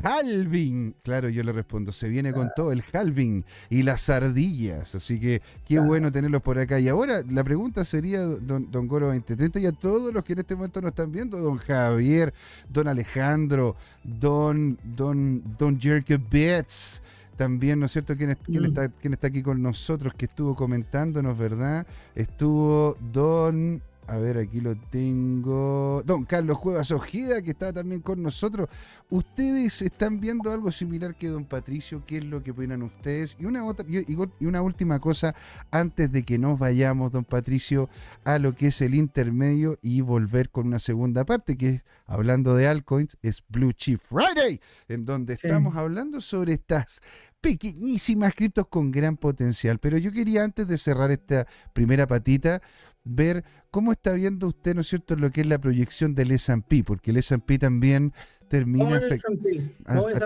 [0.02, 0.94] halving.
[1.02, 4.94] Claro, yo le respondo, se viene con todo el halving y las ardillas.
[4.94, 6.80] Así que qué bueno tenerlos por acá.
[6.80, 10.38] Y ahora la pregunta sería, don, don Goro 2030, y a todos los que en
[10.40, 12.32] este momento nos están viendo, don Javier,
[12.68, 17.02] don Alejandro, don, don, don Jerky Betts
[17.36, 18.16] también, ¿no es cierto?
[18.16, 18.66] ¿Quién, quién, mm.
[18.66, 21.86] está, ¿Quién está aquí con nosotros que estuvo comentándonos, verdad?
[22.14, 26.02] Estuvo Don a ver, aquí lo tengo.
[26.04, 28.68] Don Carlos Cuevas Ojeda, que está también con nosotros.
[29.10, 32.04] ¿Ustedes están viendo algo similar que Don Patricio?
[32.06, 33.36] ¿Qué es lo que opinan ustedes?
[33.40, 35.34] Y una, otra, y una última cosa,
[35.70, 37.88] antes de que nos vayamos, Don Patricio,
[38.24, 42.54] a lo que es el intermedio y volver con una segunda parte, que es, hablando
[42.54, 47.00] de altcoins, es Blue Chip Friday, en donde estamos hablando sobre estas
[47.40, 49.78] pequeñísimas criptos con gran potencial.
[49.78, 52.62] Pero yo quería, antes de cerrar esta primera patita,
[53.04, 56.82] ver cómo está viendo usted, ¿no es cierto?, lo que es la proyección del S&P,
[56.84, 58.12] porque el S&P también
[58.48, 59.00] termina,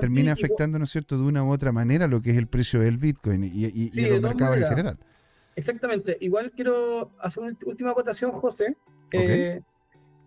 [0.00, 2.80] termina afectando, ¿no es cierto?, de una u otra manera lo que es el precio
[2.80, 4.98] del Bitcoin y, y, los mercados en general.
[5.56, 6.16] Exactamente.
[6.20, 8.76] Igual quiero hacer una última acotación, José.
[9.10, 9.60] Eh,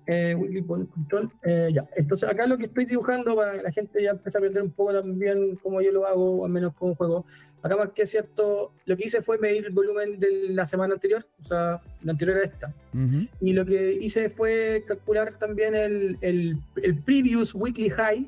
[0.07, 0.35] eh,
[0.67, 1.87] control, eh, ya.
[1.95, 4.71] Entonces acá lo que estoy dibujando para que la gente ya empiece a aprender un
[4.71, 7.25] poco también cómo yo lo hago, o al menos como juego.
[7.63, 11.43] Acá marqué cierto, lo que hice fue medir el volumen de la semana anterior, o
[11.43, 12.73] sea, la anterior a esta.
[13.39, 18.27] Y lo que hice fue calcular también el, el, el previous weekly high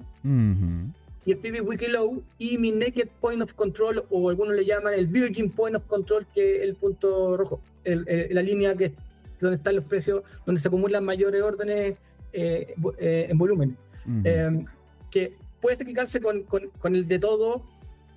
[1.25, 4.93] y el previous weekly low y mi naked point of control, o algunos le llaman
[4.93, 8.93] el virgin point of control, que es el punto rojo, el, la línea que
[9.39, 11.97] donde están los precios, donde se acumulan mayores órdenes
[12.31, 13.77] eh, eh, en volumen.
[14.23, 14.63] Eh,
[15.11, 17.63] que puede equivocarse con, con, con, el de todo,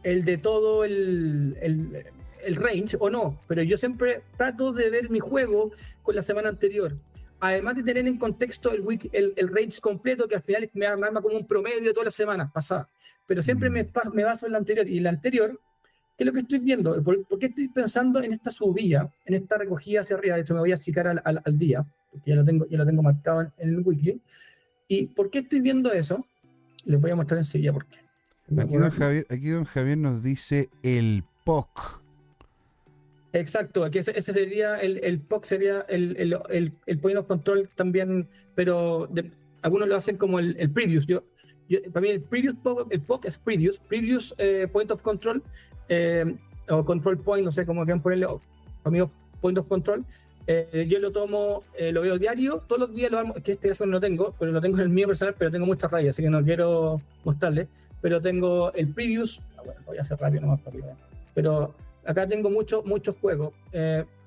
[0.07, 2.05] el de todo el, el,
[2.45, 6.49] el, range o no, pero yo siempre trato de ver mi juego con la semana
[6.49, 6.97] anterior.
[7.41, 10.87] Además de tener en contexto el, week, el, el range completo, que al final me
[10.87, 12.89] arma como un promedio de todas las semanas pasadas.
[13.27, 14.89] Pero siempre me, me baso en la anterior.
[14.89, 15.61] Y la anterior
[16.17, 17.03] ¿Qué es lo que estoy viendo?
[17.03, 20.37] ¿Por, qué estoy pensando en esta subida, en esta recogida hacia arriba?
[20.37, 22.87] De hecho, me voy a achicar al, al, día, porque ya lo tengo, ya lo
[22.87, 24.19] tengo marcado en, el weekly.
[24.89, 26.25] ¿Y por qué estoy viendo eso?
[26.87, 27.99] Les voy a mostrar enseguida por qué.
[28.59, 32.01] Aquí don, Javier, aquí don Javier nos dice el POC.
[33.33, 38.29] Exacto, aquí ese, sería el, el, POC, sería el, el, el, point of control también,
[38.55, 39.09] pero
[39.63, 41.07] algunos lo hacen como el, el previous.
[41.07, 41.23] Yo,
[41.93, 42.55] para mí el previous
[42.91, 45.43] el POC es previous, previous eh, point of control
[45.89, 46.25] eh,
[46.69, 48.27] o control point, no sé cómo quieran ponerle,
[48.85, 50.05] amigo point of control,
[50.49, 53.63] eh, yo lo tomo, eh, lo veo diario, todos los días lo hago, que este
[53.63, 56.23] teléfono no tengo, pero lo tengo en el mío personal, pero tengo muchas rayas, así
[56.23, 57.67] que no quiero mostrarles,
[58.07, 60.77] pero tengo el previous, ah, bueno, voy a hacer rápido nomás para
[61.35, 63.53] pero acá tengo muchos muchos juegos,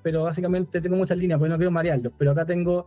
[0.02, 2.86] pero básicamente tengo muchas líneas, porque no quiero marearlos, pero acá tengo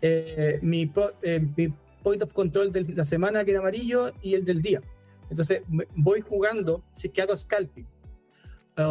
[0.00, 1.74] eh, mi, po- eh, mi
[2.04, 4.80] point of control de la semana que era amarillo y el del día.
[5.28, 5.62] Entonces
[5.96, 7.86] voy jugando, si es que hago scalping
[8.76, 8.82] o,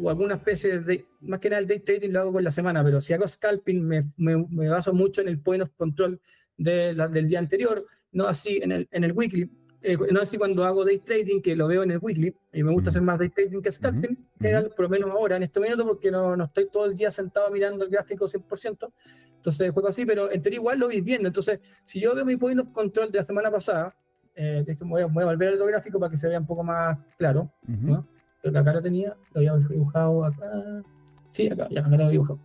[0.00, 2.84] o alguna especie de, más que nada el day trading lo hago con la semana,
[2.84, 6.20] pero si hago scalping me, me- me baso mucho en el point of control
[6.56, 9.50] de la- del día anterior, no así en el, en el weekly.
[9.84, 12.72] Eh, no así cuando hago day trading, que lo veo en el weekly, y me
[12.72, 12.98] gusta Ujú.
[12.98, 15.60] hacer más day trading que scalping, Ujú, en general, por lo menos ahora, en este
[15.60, 18.92] minuto, porque no, no estoy todo el día sentado mirando el gráfico 100%,
[19.36, 21.28] entonces juego así, pero en teoría igual lo voy viendo.
[21.28, 23.94] Entonces, si yo veo mi point of control de la semana pasada,
[24.34, 26.46] eh, de hecho, voy, a, voy a volver al gráfico para que se vea un
[26.46, 27.92] poco más claro, Ujú.
[27.92, 28.08] ¿no?
[28.40, 30.82] Creo que acá lo tenía, lo había dibujado acá.
[31.30, 32.40] Sí, acá, ya, acá lo había dibujado.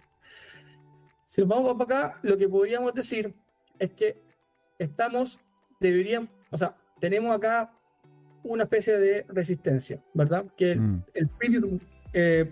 [1.26, 3.34] Si nos vamos para acá, lo que podríamos decir
[3.78, 4.22] es que
[4.78, 5.40] estamos,
[5.80, 7.72] deberíamos, o sea, tenemos acá
[8.44, 10.46] una especie de resistencia, ¿verdad?
[10.56, 11.04] Que el, Mm.
[11.14, 11.64] el previous
[12.14, 12.50] eh,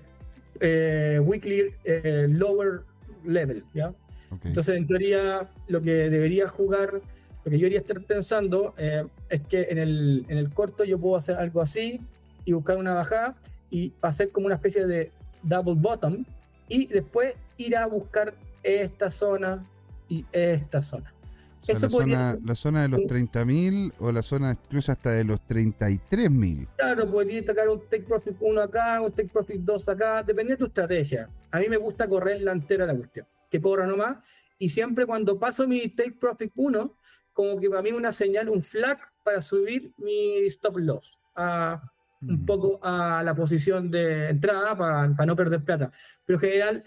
[0.59, 2.81] eh, weekly eh, lower
[3.23, 3.89] level, ¿ya?
[4.31, 4.45] Ok.
[4.45, 9.45] Entonces, en teoría, lo que debería jugar, lo que yo debería estar pensando eh, es
[9.45, 12.01] que en el, en el corto yo puedo hacer algo así
[12.43, 13.35] y buscar una bajada
[13.69, 15.11] y hacer como una especie de
[15.43, 16.25] double bottom
[16.67, 18.33] y después ir a buscar
[18.63, 19.63] esta zona
[20.09, 21.13] y esta zona.
[21.61, 24.91] O sea, eso la, zona, ser- la zona de los 30.000 o la zona incluso
[24.91, 26.67] hasta de los 33.000.
[26.77, 30.57] Claro, podría sacar un take profit 1 acá, un take profit 2 acá, depende de
[30.57, 31.29] tu estrategia.
[31.51, 34.17] A mí me gusta correr la entera la cuestión, que corra nomás.
[34.59, 36.95] Y siempre cuando paso mi take profit 1,
[37.33, 41.81] como que para mí una señal, un flag para subir mi stop loss a
[42.21, 42.45] un Mm.
[42.47, 45.91] poco a la posición de entrada para, para no perder plata.
[46.25, 46.83] Pero en general,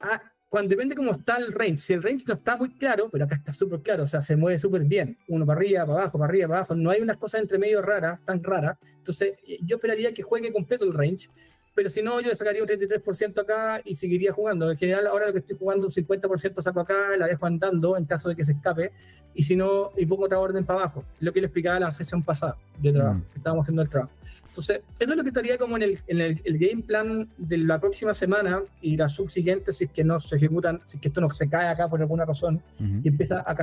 [0.00, 3.24] ah, cuando depende cómo está el range, si el range no está muy claro, pero
[3.24, 6.18] acá está súper claro, o sea, se mueve súper bien, uno para arriba, para abajo,
[6.18, 9.60] para arriba, para abajo, no hay unas cosas entre medio raras, tan raras, entonces eh,
[9.62, 11.30] yo esperaría que juegue completo el range,
[11.74, 14.70] pero si no, yo sacaría un 33% acá y seguiría jugando.
[14.70, 18.04] En general, ahora lo que estoy jugando, un 50% saco acá, la dejo andando en
[18.04, 18.92] caso de que se escape,
[19.34, 21.04] y si no, y pongo otra orden para abajo.
[21.20, 23.22] Lo que le explicaba la sesión pasada de trabajo, Mm.
[23.32, 24.14] que estábamos haciendo el trabajo.
[24.48, 27.58] Entonces, eso es lo que estaría como en el, en el, el game plan de
[27.58, 31.08] la próxima semana y la subsiguiente, si es que no se ejecutan, si es que
[31.08, 33.00] esto no se cae acá por alguna razón Ujú.
[33.04, 33.56] y empieza a,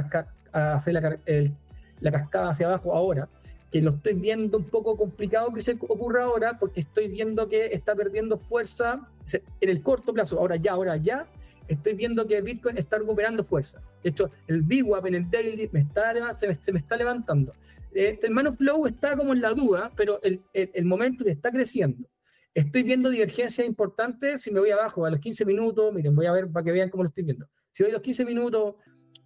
[0.54, 1.54] a hacer la, el-
[2.00, 3.28] la cascada hacia abajo ahora,
[3.72, 7.66] que lo estoy viendo un poco complicado que se ocurra ahora, porque estoy viendo que
[7.68, 11.28] está perdiendo fuerza en el corto plazo, ahora ya, ahora ya,
[11.68, 13.82] estoy viendo que Bitcoin está recuperando fuerza.
[14.04, 17.52] De hecho, el VWAP en el daily me está, se, me, se me está levantando.
[17.94, 21.26] Eh, el Man of Flow está como en la duda, pero el, el, el momento
[21.26, 22.08] está creciendo.
[22.54, 26.32] Estoy viendo divergencias importantes si me voy abajo a los 15 minutos, miren, voy a
[26.32, 27.48] ver para que vean cómo lo estoy viendo.
[27.72, 28.76] Si voy a los 15 minutos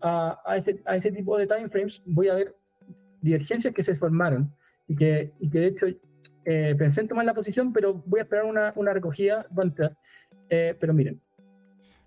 [0.01, 2.55] a, a, ese, a ese tipo de time frames, voy a ver
[3.21, 4.53] divergencias que se formaron
[4.87, 5.85] y que, y que de hecho
[6.45, 9.45] eh, pensé en tomar la posición, pero voy a esperar una, una recogida.
[10.49, 11.21] Eh, pero miren,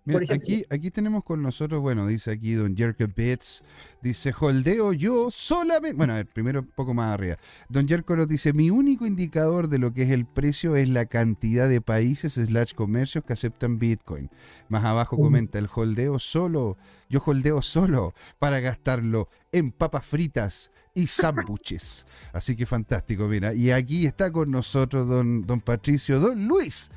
[0.07, 3.65] Mira, aquí, aquí tenemos con nosotros, bueno, dice aquí Don Jerko Bits,
[4.03, 7.39] dice, holdeo yo solamente, bueno, a ver, primero un poco más arriba.
[7.71, 11.07] Don Jerko nos dice, mi único indicador de lo que es el precio es la
[11.07, 14.29] cantidad de países slash comercios que aceptan Bitcoin.
[14.69, 16.77] Más abajo comenta, el holdeo solo,
[17.09, 22.07] yo holdeo solo para gastarlo en papas fritas y sándwiches.
[22.35, 23.55] Así que fantástico, mira.
[23.55, 26.91] Y aquí está con nosotros don, don Patricio, don Luis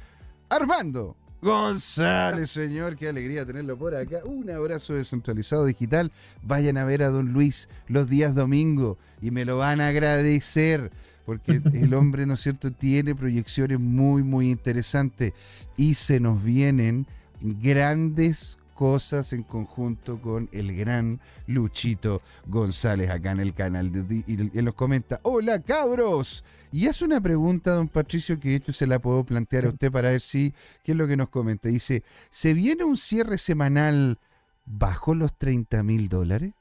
[0.50, 2.96] Armando González, señor.
[2.96, 4.18] Qué alegría tenerlo por acá.
[4.26, 6.12] Un abrazo descentralizado digital.
[6.42, 10.92] Vayan a ver a don Luis los días domingo y me lo van a agradecer.
[11.26, 15.34] Porque el hombre, ¿no es cierto?, tiene proyecciones muy, muy interesantes.
[15.76, 17.06] Y se nos vienen
[17.42, 23.92] grandes cosas en conjunto con el gran Luchito González acá en el canal.
[24.10, 26.46] Y él nos comenta, hola cabros.
[26.72, 29.92] Y hace una pregunta, don Patricio, que de hecho se la puedo plantear a usted
[29.92, 30.54] para ver si,
[30.84, 31.70] qué es lo que nos comenta.
[31.70, 34.20] Dice, ¿se viene un cierre semanal
[34.66, 36.54] bajo los 30 mil dólares?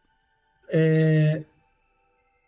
[0.69, 1.45] eh,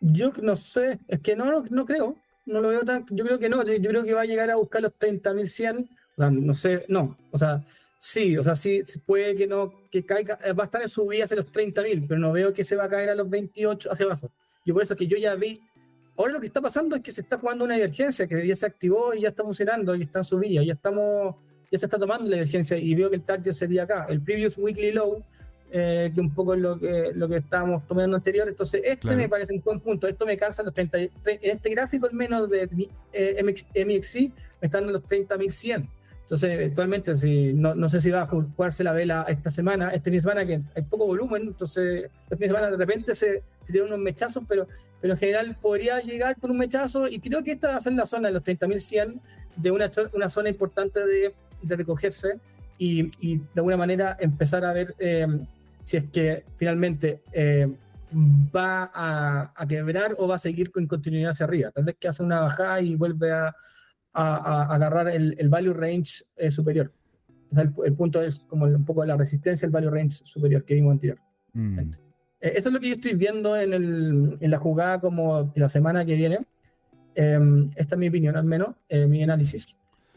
[0.01, 2.17] yo no sé, es que no, no, no creo,
[2.47, 4.51] no lo veo tan, yo creo que no, yo yo creo que va a llegar
[4.51, 7.65] a buscar los 30.100, o sea, no sé, no, o sea,
[7.99, 11.25] sí, o sea, sí, puede que no, que caiga, eh, va a estar en subida
[11.25, 14.07] hacia los 30.000, pero no veo que se va a caer a los 28 hacia
[14.07, 14.31] abajo.
[14.65, 15.61] Yo por eso que yo ya vi,
[16.17, 18.67] ahora lo que está pasando es que se está jugando una divergencia, que ya se
[18.67, 21.37] activó y ya está funcionando, y está en subida, ya estamos,
[21.71, 24.57] ya se está tomando la divergencia, y veo que el target sería acá, el previous
[24.59, 25.23] weekly low,
[25.71, 28.49] eh, que un poco es lo que, lo que estábamos tomando anterior.
[28.49, 29.19] Entonces, este Claro.
[29.19, 30.09] me parece un buen punto.
[30.09, 30.99] Esto me cansa los 30.
[30.99, 32.71] En este gráfico, al menos de
[33.13, 34.33] eh, MX, MXC,
[34.63, 35.87] me están en los 30.100.
[36.29, 40.19] Entonces, eventualmente, si, no, sé si va a jugarse la vela esta semana, este fin
[40.19, 41.43] de semana, que hay poco volumen.
[41.45, 44.69] Entonces, este fin de semana de repente se, se dieron unos mechazos, pero,
[45.01, 47.09] pero en general podría llegar con un mechazo.
[47.09, 49.21] Y creo que esta va a ser la zona de los 30.100,
[49.57, 52.39] de una, una zona importante de, de recogerse
[52.77, 54.95] y, y de alguna manera empezar a ver.
[54.99, 55.27] eh,
[55.89, 57.67] si es que finalmente eh,
[58.55, 61.71] va a, a quebrar o va a seguir con continuidad hacia arriba.
[61.71, 63.57] Tal vez que hace una bajada y vuelve a,
[64.13, 66.93] a- a agarrar el, el value range eh, superior.
[67.51, 70.65] O sea, el, el punto es como un poco la resistencia al value range superior
[70.65, 71.19] que vimos anterior.
[71.55, 71.79] Mm,
[72.41, 75.61] Eh, eso es lo que yo estoy viendo en, el- en la jugada como de
[75.61, 76.39] la semana que viene.
[77.15, 77.39] Eh,
[77.77, 79.67] esta es mi opinión, al menos, eh, mi análisis.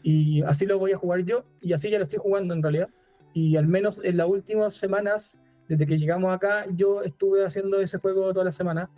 [0.02, 2.88] Y así lo voy a jugar yo, y así ya lo estoy jugando en realidad.
[3.34, 5.36] Y al menos en las últimas semanas,
[5.68, 8.90] desde que llegamos acá, yo estuve haciendo ese juego toda la semana.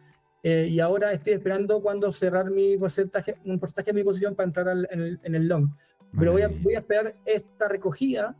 [0.46, 4.46] Eh, y ahora estoy esperando cuando cerrar mi porcentaje, un porcentaje de mi posición para
[4.46, 5.70] entrar al- en, el, en el long.
[6.16, 8.36] Pero voy a, voy a esperar esta recogida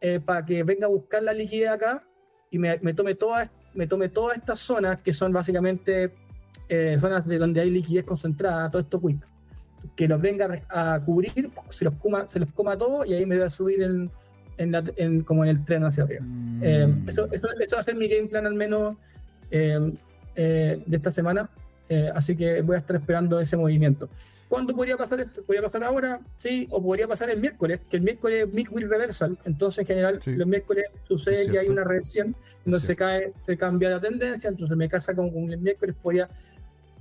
[0.00, 2.02] eh, para que venga a buscar la liquidez acá
[2.50, 6.10] y me, me tome todas me tome todas estas zonas que son básicamente
[6.68, 9.22] eh, zonas de donde hay liquidez concentrada, todo esto quick,
[9.94, 13.36] que los venga a cubrir, se los coma, se los coma todo y ahí me
[13.36, 14.10] voy a subir en,
[14.56, 16.24] en la- en- como en el tren hacia arriba.
[16.62, 18.96] Eh, Mm, eso, eso, eso va a ser mi game plan al menos
[19.50, 19.92] eh,
[20.36, 21.48] eh, de esta semana.
[21.88, 24.08] Eh, así que voy a estar esperando ese movimiento.
[24.48, 25.42] ¿Cuándo podría pasar esto?
[25.42, 26.20] ¿Podría pasar ahora?
[26.36, 29.36] Sí, o podría pasar el miércoles, que el miércoles es midweek reversal.
[29.44, 30.36] Entonces, en general, Sí.
[30.36, 34.48] los miércoles sucede que hay una reversión, donde se, cae, se cambia la tendencia.
[34.48, 36.28] Entonces, me casa con, con el miércoles, podría,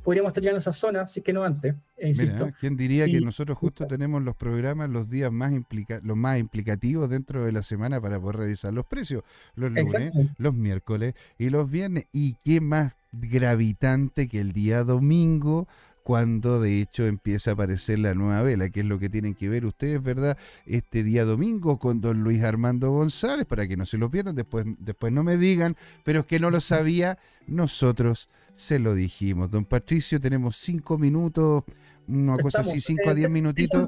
[0.03, 1.75] podríamos estar ya en esa zona, si es que no antes.
[1.97, 2.13] eh.
[2.19, 6.17] Mira, ¿quién diría que Y- nosotros justo tenemos los programas los días más implica los
[6.17, 9.23] más implicativos dentro de la semana para poder revisar los precios?
[9.55, 10.19] Los lunes, Exacto.
[10.39, 12.05] los miércoles y los viernes.
[12.11, 15.67] ¿Y qué más gravitante que el día domingo?
[16.03, 19.49] Cuando de hecho empieza a aparecer la nueva vela, que es lo que tienen que
[19.49, 20.37] ver ustedes, ¿verdad?
[20.67, 24.67] Este día domingo con don Luis Armando González, para que no se lo pierdan, después,
[24.77, 29.49] después no me digan, pero es que no lo sabía, nosotros se lo dijimos.
[29.49, 31.63] Don Patricio, tenemos cinco minutos,
[32.07, 33.87] una cosa así, cinco a eh, diez minutitos.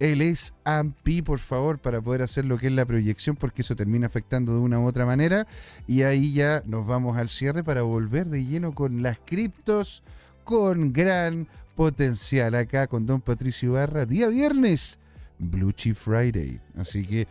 [0.00, 4.06] Es AMPI, por favor, para poder hacer lo que es la proyección, porque eso termina
[4.06, 5.46] afectando de una u otra manera.
[5.86, 10.02] Y ahí ya nos vamos al cierre para volver de lleno con las criptos
[10.44, 12.54] con gran potencial.
[12.54, 14.98] Acá con Don Patricio Barra, día viernes,
[15.38, 16.60] Blue Chip Friday.
[16.76, 17.26] Así que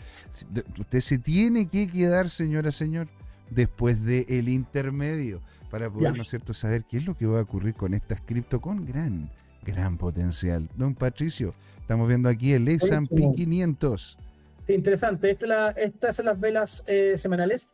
[0.50, 3.08] de- usted se tiene que quedar, señora, señor,
[3.50, 6.16] después del intermedio, para poder.
[6.16, 8.86] ¿no es cierto?, saber qué es lo que va a ocurrir con estas cripto con
[8.86, 9.30] gran,
[9.64, 10.70] gran potencial.
[10.76, 11.54] Don Patricio,
[11.86, 13.36] estamos viendo aquí el S&P Buenísimo.
[13.36, 14.18] 500.
[14.66, 15.30] Sí, interesante.
[15.30, 17.70] Esta la- estas son las velas eh, semanales.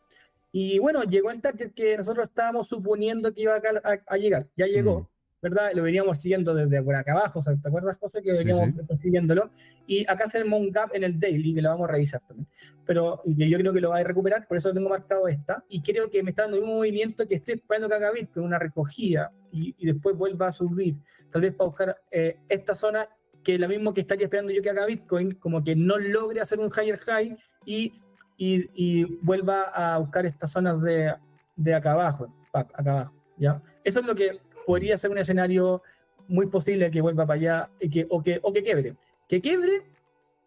[0.51, 3.59] Y bueno, llegó el target que nosotros estábamos suponiendo que iba a,
[3.89, 4.47] a- a llegar.
[4.57, 5.09] Ya llegó,
[5.41, 5.72] ¿verdad?
[5.74, 7.39] Lo veníamos siguiendo desde por acá abajo.
[7.41, 8.22] ¿Te acuerdas, José?
[8.22, 8.72] Que veníamos sí.
[8.86, 9.49] persiguiéndolo.
[9.88, 12.49] Y acá hacemos un gap en el daily, que lo vamos a revisar también.
[12.86, 15.64] Pero yo creo que lo va a recuperar, por eso tengo marcado esta.
[15.70, 18.59] Y creo que me está dando un movimiento que estoy esperando que haga Bitcoin, una
[18.59, 20.95] recogida, y, y después vuelva a subir.
[21.32, 23.07] Tal vez para buscar eh, esta zona
[23.43, 26.41] que es la misma que estaría esperando yo que haga Bitcoin, como que no logre
[26.41, 27.35] hacer un higher high
[27.65, 27.93] y,
[28.37, 31.13] y, y vuelva a buscar estas zonas de,
[31.55, 33.61] de acá abajo, acá abajo, ¿ya?
[33.83, 35.81] Eso es lo que podría ser un escenario
[36.27, 38.95] muy posible que vuelva para allá y que, o, que, o que quiebre.
[39.27, 39.69] Que quiebre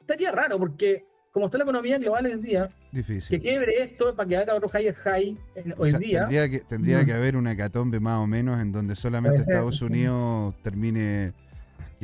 [0.00, 3.40] estaría raro porque como está la economía global hoy en día, que Difícil.
[3.42, 6.18] quiebre esto para que haga otro higher high en- O hoy sea, en día.
[6.20, 7.06] tendría que, tendría Mm.
[7.06, 9.82] que haber una catombe más o menos en donde solamente Estados.
[9.82, 11.32] Unidos termine,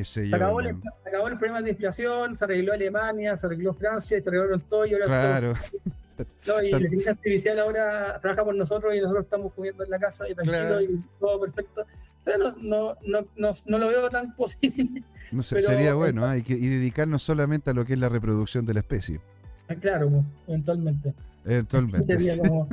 [0.05, 4.21] Se acabó, el, se acabó el problema de inflación, se arregló Alemania, se arregló Francia,
[4.23, 5.55] se arreglaron todo y ahora Claro,
[6.47, 9.99] No, y la inteligencia artificial ahora trabaja por nosotros y nosotros estamos comiendo en la
[9.99, 10.81] casa y tranquilo Claro.
[10.83, 11.87] y todo perfecto.
[12.27, 15.03] No, no, no, no, no lo veo tan posible.
[15.33, 16.37] no sé, Pero- sería bueno, ¿ah?
[16.37, 19.19] y, que- y dedicarnos solamente a lo que es la reproducción de la especie.
[19.81, 21.15] claro, pues, eventualmente.
[21.47, 22.01] Eventualmente.
[22.19, 22.69] Sí sería como-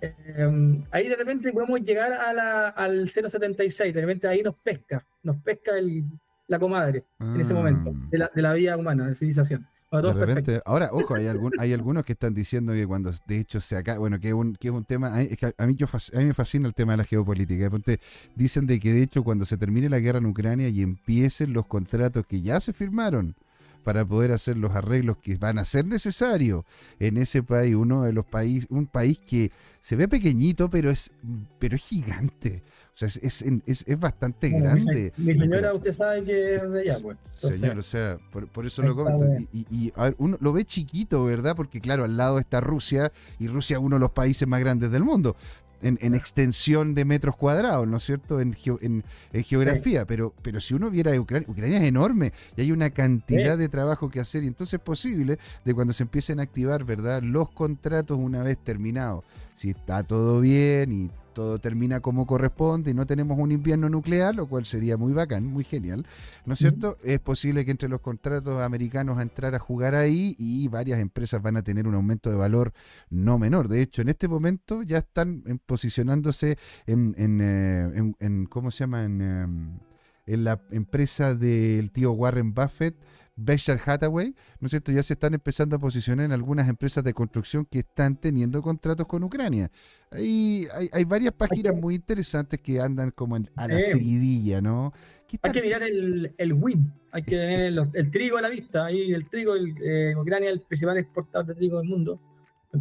[0.00, 5.04] eh, ahí de repente podemos llegar a la, al 0.76, de repente ahí nos pesca,
[5.22, 6.04] nos pesca el,
[6.50, 7.56] la comadre en ese Ah.
[7.56, 9.66] momento de la, de la vida humana, de civilización.
[9.92, 10.24] De perfecto.
[10.24, 13.76] repente, ahora, ojo, hay, algún, hay algunos que están diciendo que cuando de hecho se
[13.76, 15.86] acá, bueno, que es un, que es un tema, a, es que a mí, yo,
[15.86, 17.64] a mí me fascina el tema de la geopolítica.
[17.64, 18.00] de ponte,
[18.36, 21.66] dicen de que de hecho cuando se termine la guerra en Ucrania y empiecen los
[21.66, 23.34] contratos que ya se firmaron
[23.82, 26.64] para poder hacer los arreglos que van a ser necesarios
[26.98, 29.50] en ese país, uno de los países, un país que
[29.80, 31.10] se ve pequeñito, pero es,
[31.58, 32.62] pero es gigante.
[32.92, 35.12] O sea, es, es, es- es bastante Bueno, mi grande.
[35.16, 37.16] Mi, señora, usted sabe que es de allá, pues.
[37.34, 39.18] Entonces, Señor, o sea, por, por eso lo comento.
[39.26, 39.46] bueno.
[39.52, 41.56] Y, y, a ver, uno lo ve chiquito, ¿verdad?
[41.56, 44.90] Porque claro, al lado está Rusia y Rusia es uno de los países más grandes
[44.90, 45.34] del mundo.
[45.82, 48.40] En, en extensión de metros cuadrados, ¿no es cierto?
[48.40, 50.06] En, en geografía.
[50.06, 54.10] Pero, pero si uno viera Ucrania, Ucrania es enorme y hay una cantidad de trabajo
[54.10, 54.44] que hacer.
[54.44, 57.22] Y entonces es posible de cuando se empiecen a activar, ¿verdad?
[57.22, 59.24] Los contratos una vez terminados.
[59.54, 64.34] Si está todo bien y todo termina como corresponde y no tenemos un invierno nuclear,
[64.34, 66.06] lo cual sería muy bacán, muy genial,
[66.46, 66.96] ¿no es cierto?
[67.04, 71.40] Es posible que entre los contratos americanos a entrar a jugar ahí y varias empresas
[71.42, 72.72] van a tener un aumento de valor
[73.08, 73.68] no menor.
[73.68, 76.56] De hecho, en este momento ya están en- posicionándose
[76.86, 79.04] en, en, eh, en- en- ¿cómo se llama?
[79.04, 79.78] En, em,
[80.26, 82.94] en la empresa del tío Warren Buffett.
[83.36, 84.92] Berkshire Hathaway, ¿no es cierto?
[84.92, 89.06] Ya se están empezando a posicionar en algunas empresas de construcción que están teniendo contratos
[89.06, 89.70] con Ucrania.
[90.10, 93.92] Hay, hay, hay varias páginas muy interesantes que andan como en- a la Sí.
[93.92, 94.92] seguidilla, ¿no?
[95.26, 96.78] ¿Qué Hay que mirar el, el wheat,
[97.12, 98.84] hay que Es- tener el, el trigo a la vista.
[98.86, 102.20] Ahí el trigo, el, eh, Ucrania es el principal exportador de trigo del mundo.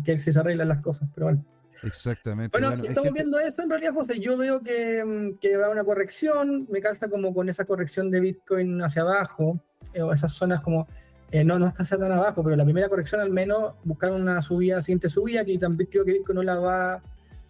[0.04, 1.46] Que se arreglan las cosas, pero bueno.
[1.84, 2.52] Exactamente.
[2.52, 4.20] Bueno, Bueno, estamos gente- viendo eso en realidad, José.
[4.20, 8.20] Yo veo que, mm, que va una corrección, me calza como con esa corrección de
[8.20, 9.60] Bitcoin hacia abajo,
[9.94, 10.88] eh, o esas zonas como,
[11.32, 14.42] eh, no, no está hacia tan abajo, pero la primera corrección al menos, buscar una
[14.42, 17.02] subida, siguiente subida, que también creo que Bitcoin no la va,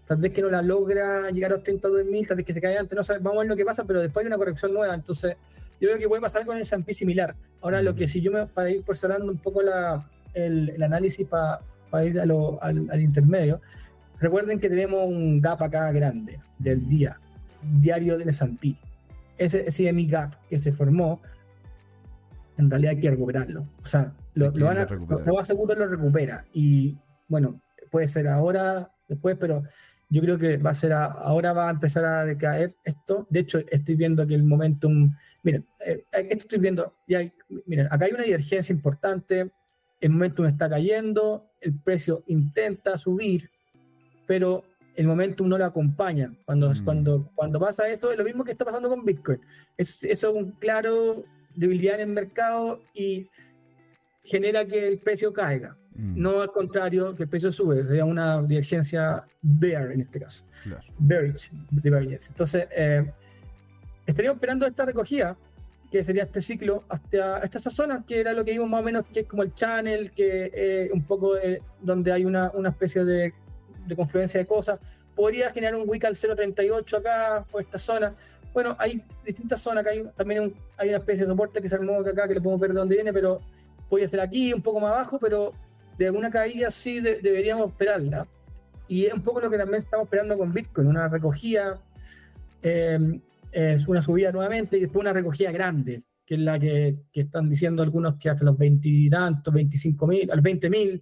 [0.06, 2.80] tal vez que no la logra llegar a los 32.000, tal vez que se caiga
[2.80, 4.94] antes, no sé, vamos a ver lo que pasa, pero después hay una corrección nueva,
[4.96, 5.36] entonces
[5.80, 7.36] yo creo que puede pasar con el S&P similar.
[7.62, 10.84] Ahora, lo que si yo me, para ir por cerrando un poco la, el, el
[10.84, 11.62] análisis para
[12.06, 13.62] ir a lo- al, al intermedio,
[14.22, 17.18] Recuerden que tenemos un gap acá grande del día,
[17.80, 18.76] diario del S&P.
[19.38, 21.22] Ese CME gap que se formó,
[22.60, 23.62] en realidad hay que recuperarlo.
[23.82, 25.26] O sea, lo, lo van a, recuperar.
[25.26, 26.46] lo más seguro lo recupera.
[26.54, 26.96] Y
[27.28, 29.64] bueno, puede ser ahora, después, pero
[30.10, 33.26] yo creo que va a ser a- ahora va a empezar a decaer esto.
[33.30, 37.32] De hecho, estoy viendo que el momentum, miren, eh, esto estoy viendo, ya hay-
[37.66, 39.52] miren, acá hay una divergencia importante,
[40.02, 43.50] el momentum está cayendo, el precio intenta subir,
[44.28, 44.64] pero
[44.96, 46.34] el momentum no lo acompaña.
[46.46, 46.84] Cuando, Mm.
[46.84, 49.40] cuando, cuando pasa eso, es lo mismo que está pasando con Bitcoin.
[49.78, 51.24] Es, eso es un claro
[51.60, 53.28] debilidad en el mercado y
[54.24, 55.76] genera que el precio caiga.
[55.96, 57.84] Mm, No al contrario, que el precio sube.
[57.86, 60.44] Sería una divergencia bear en este caso.
[60.64, 60.84] claro.
[60.98, 62.32] Bearish, divergence.
[62.32, 63.12] Entonces, eh,
[64.06, 65.36] estaríamos esperando esta recogida,
[65.92, 68.84] que sería este ciclo, hasta, hasta esa zona, que era lo que vimos más o
[68.84, 71.34] menos, que es como el channel, que eh, un poco
[71.82, 73.34] donde hay una, una especie de,
[73.88, 74.80] de confluencia de cosas.
[75.16, 78.14] Podría generar un wick al 0.38 acá, por esta zona.
[78.54, 81.76] Bueno, hay distintas zonas, acá hay también un- hay una especie de soporte que se
[81.76, 83.42] armó acá, que le podemos ver de dónde viene, pero
[83.88, 85.54] podría ser aquí, un poco más abajo, pero
[85.98, 88.28] de alguna caída sí de- deberíamos esperarla.
[88.88, 91.80] Y es un poco lo que también estamos esperando con Bitcoin, una recogida,
[92.62, 93.20] eh,
[93.52, 97.50] es una subida nuevamente y después una recogida grande, que es la que, que están
[97.50, 101.02] diciendo algunos que hasta los 20 y tantos, 25 mil, al 20 mil,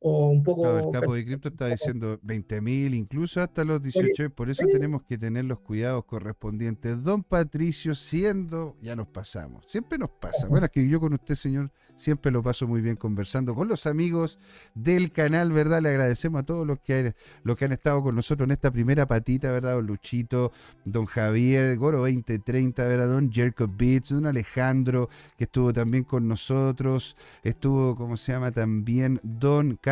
[0.00, 0.62] o un poco...
[0.62, 5.02] Claro, el capo de cripto está diciendo 20.000, incluso hasta los 18, por eso tenemos
[5.02, 7.02] que tener los cuidados correspondientes.
[7.02, 10.48] Don Patricio, siendo, ya nos pasamos, siempre nos pasa.
[10.48, 13.86] Bueno, es que yo con usted, señor, siempre lo paso muy bien conversando con los
[13.86, 14.38] amigos
[14.74, 15.82] del canal, ¿verdad?
[15.82, 19.06] Le agradecemos a todos los que, los que han estado con nosotros en esta primera
[19.06, 19.74] patita, ¿verdad?
[19.74, 20.50] Don Luchito,
[20.86, 23.08] don Javier, Goro 2030, ¿verdad?
[23.08, 28.50] Don Jacob Beats, don Alejandro, que estuvo también con nosotros, estuvo, ¿cómo se llama?
[28.50, 29.89] También don Carlos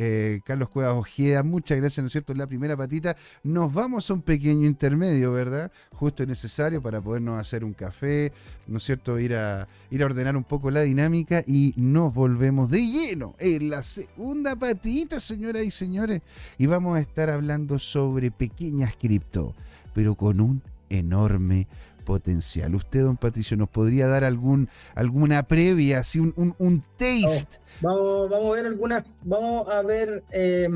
[0.00, 2.32] eh, Carlos Cuevas Ojeda, muchas gracias, ¿no es cierto?
[2.32, 3.16] La primera patita.
[3.42, 5.72] Nos vamos a un pequeño intermedio, ¿verdad?
[5.90, 8.32] Justo y necesario para podernos hacer un café,
[8.68, 9.18] ¿no es cierto?
[9.18, 13.70] Ir a, ir a ordenar un poco la dinámica y nos volvemos de lleno en
[13.70, 16.22] la segunda patita, señoras y señores.
[16.58, 19.52] Y vamos a estar hablando sobre pequeñas cripto,
[19.94, 21.66] pero con un enorme
[22.08, 22.74] potencial.
[22.74, 27.60] Usted, don Patricio, nos podría dar algún, alguna previa, así un, un, un taste.
[27.82, 30.68] Vamos, vamos a ver algunas, vamos a ver eh,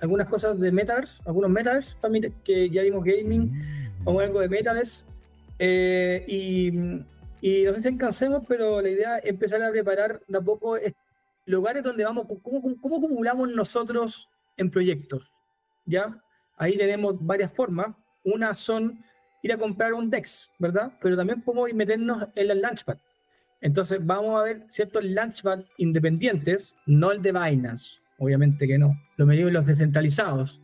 [0.00, 3.50] algunas cosas de Metaverse, algunos Metaverse también que ya vimos gaming,
[4.04, 5.06] vamos a ver algo de Metaverse.
[5.58, 6.68] eh, y,
[7.40, 10.76] y no sé si alcancemos, pero la idea es empezar a preparar de a poco
[11.46, 14.28] lugares donde vamos, cómo, cómo, cómo acumulamos nosotros
[14.58, 15.32] en proyectos.
[15.86, 16.22] ¿Ya?
[16.56, 17.88] Ahí tenemos varias formas.
[18.24, 18.98] Una son
[19.44, 20.90] ir a comprar un DEX, ¿verdad?
[21.02, 22.96] Pero también podemos meternos en el Launchpad.
[23.60, 28.98] Entonces vamos a ver ciertos Launchpad independientes, no el de Binance, obviamente que no.
[29.18, 30.62] Lo medimos los descentralizados,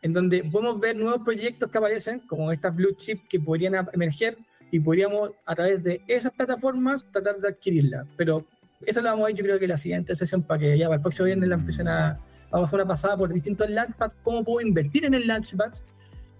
[0.00, 4.38] en donde podemos ver nuevos proyectos que aparecen, como estas blue chip que podrían emerger
[4.70, 8.06] y podríamos a través de esas plataformas tratar de adquirirla.
[8.16, 8.46] Pero
[8.86, 10.86] eso lo vamos a ver yo creo que en la siguiente sesión para que ya
[10.86, 12.16] para el próximo viernes la empiecen a...
[12.52, 15.72] Vamos a hacer una pasada por distintos Launchpad, cómo puedo invertir en el Launchpad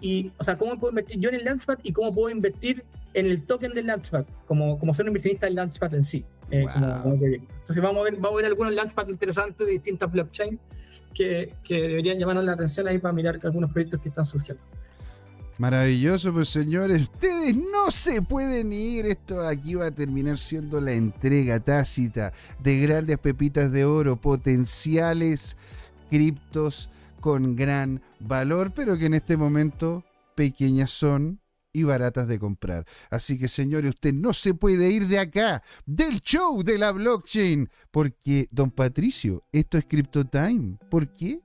[0.00, 2.84] y, o sea, cómo puedo invertir yo en el Launchpad y cómo puedo invertir
[3.14, 6.24] en el token del Launchpad, como, como ser un inversionista del Launchpad en sí.
[6.50, 7.18] eh, Wow.
[7.18, 7.42] como.
[7.60, 10.58] Entonces vamos a ver, vamos a ver algunos Launchpad interesantes de distintas blockchain
[11.14, 14.62] que, que deberían llamarnos la atención ahí para mirar algunos proyectos que están surgiendo.
[15.58, 19.04] Maravilloso, pues señores, ustedes no se pueden ir.
[19.04, 25.58] Esto aquí va a terminar siendo la entrega tácita de grandes pepitas de oro, potenciales
[26.08, 26.88] criptos
[27.20, 30.04] con gran valor, pero que en este momento
[30.34, 31.40] pequeñas son
[31.72, 32.84] y baratas de comprar.
[33.10, 37.68] Así que señores, usted no se puede ir de acá, del show de la blockchain,
[37.90, 40.78] porque, don Patricio, esto es Crypto Time.
[40.90, 41.40] ¿Por qué?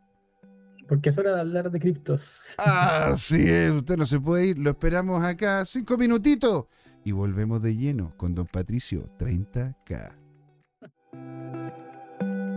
[0.88, 2.42] Porque es hora de hablar de criptos.
[2.58, 4.60] Así es, usted no se puede ir.
[4.60, 6.66] Lo esperamos acá cinco minutitos
[7.04, 10.14] y volvemos de lleno con don Patricio 30K.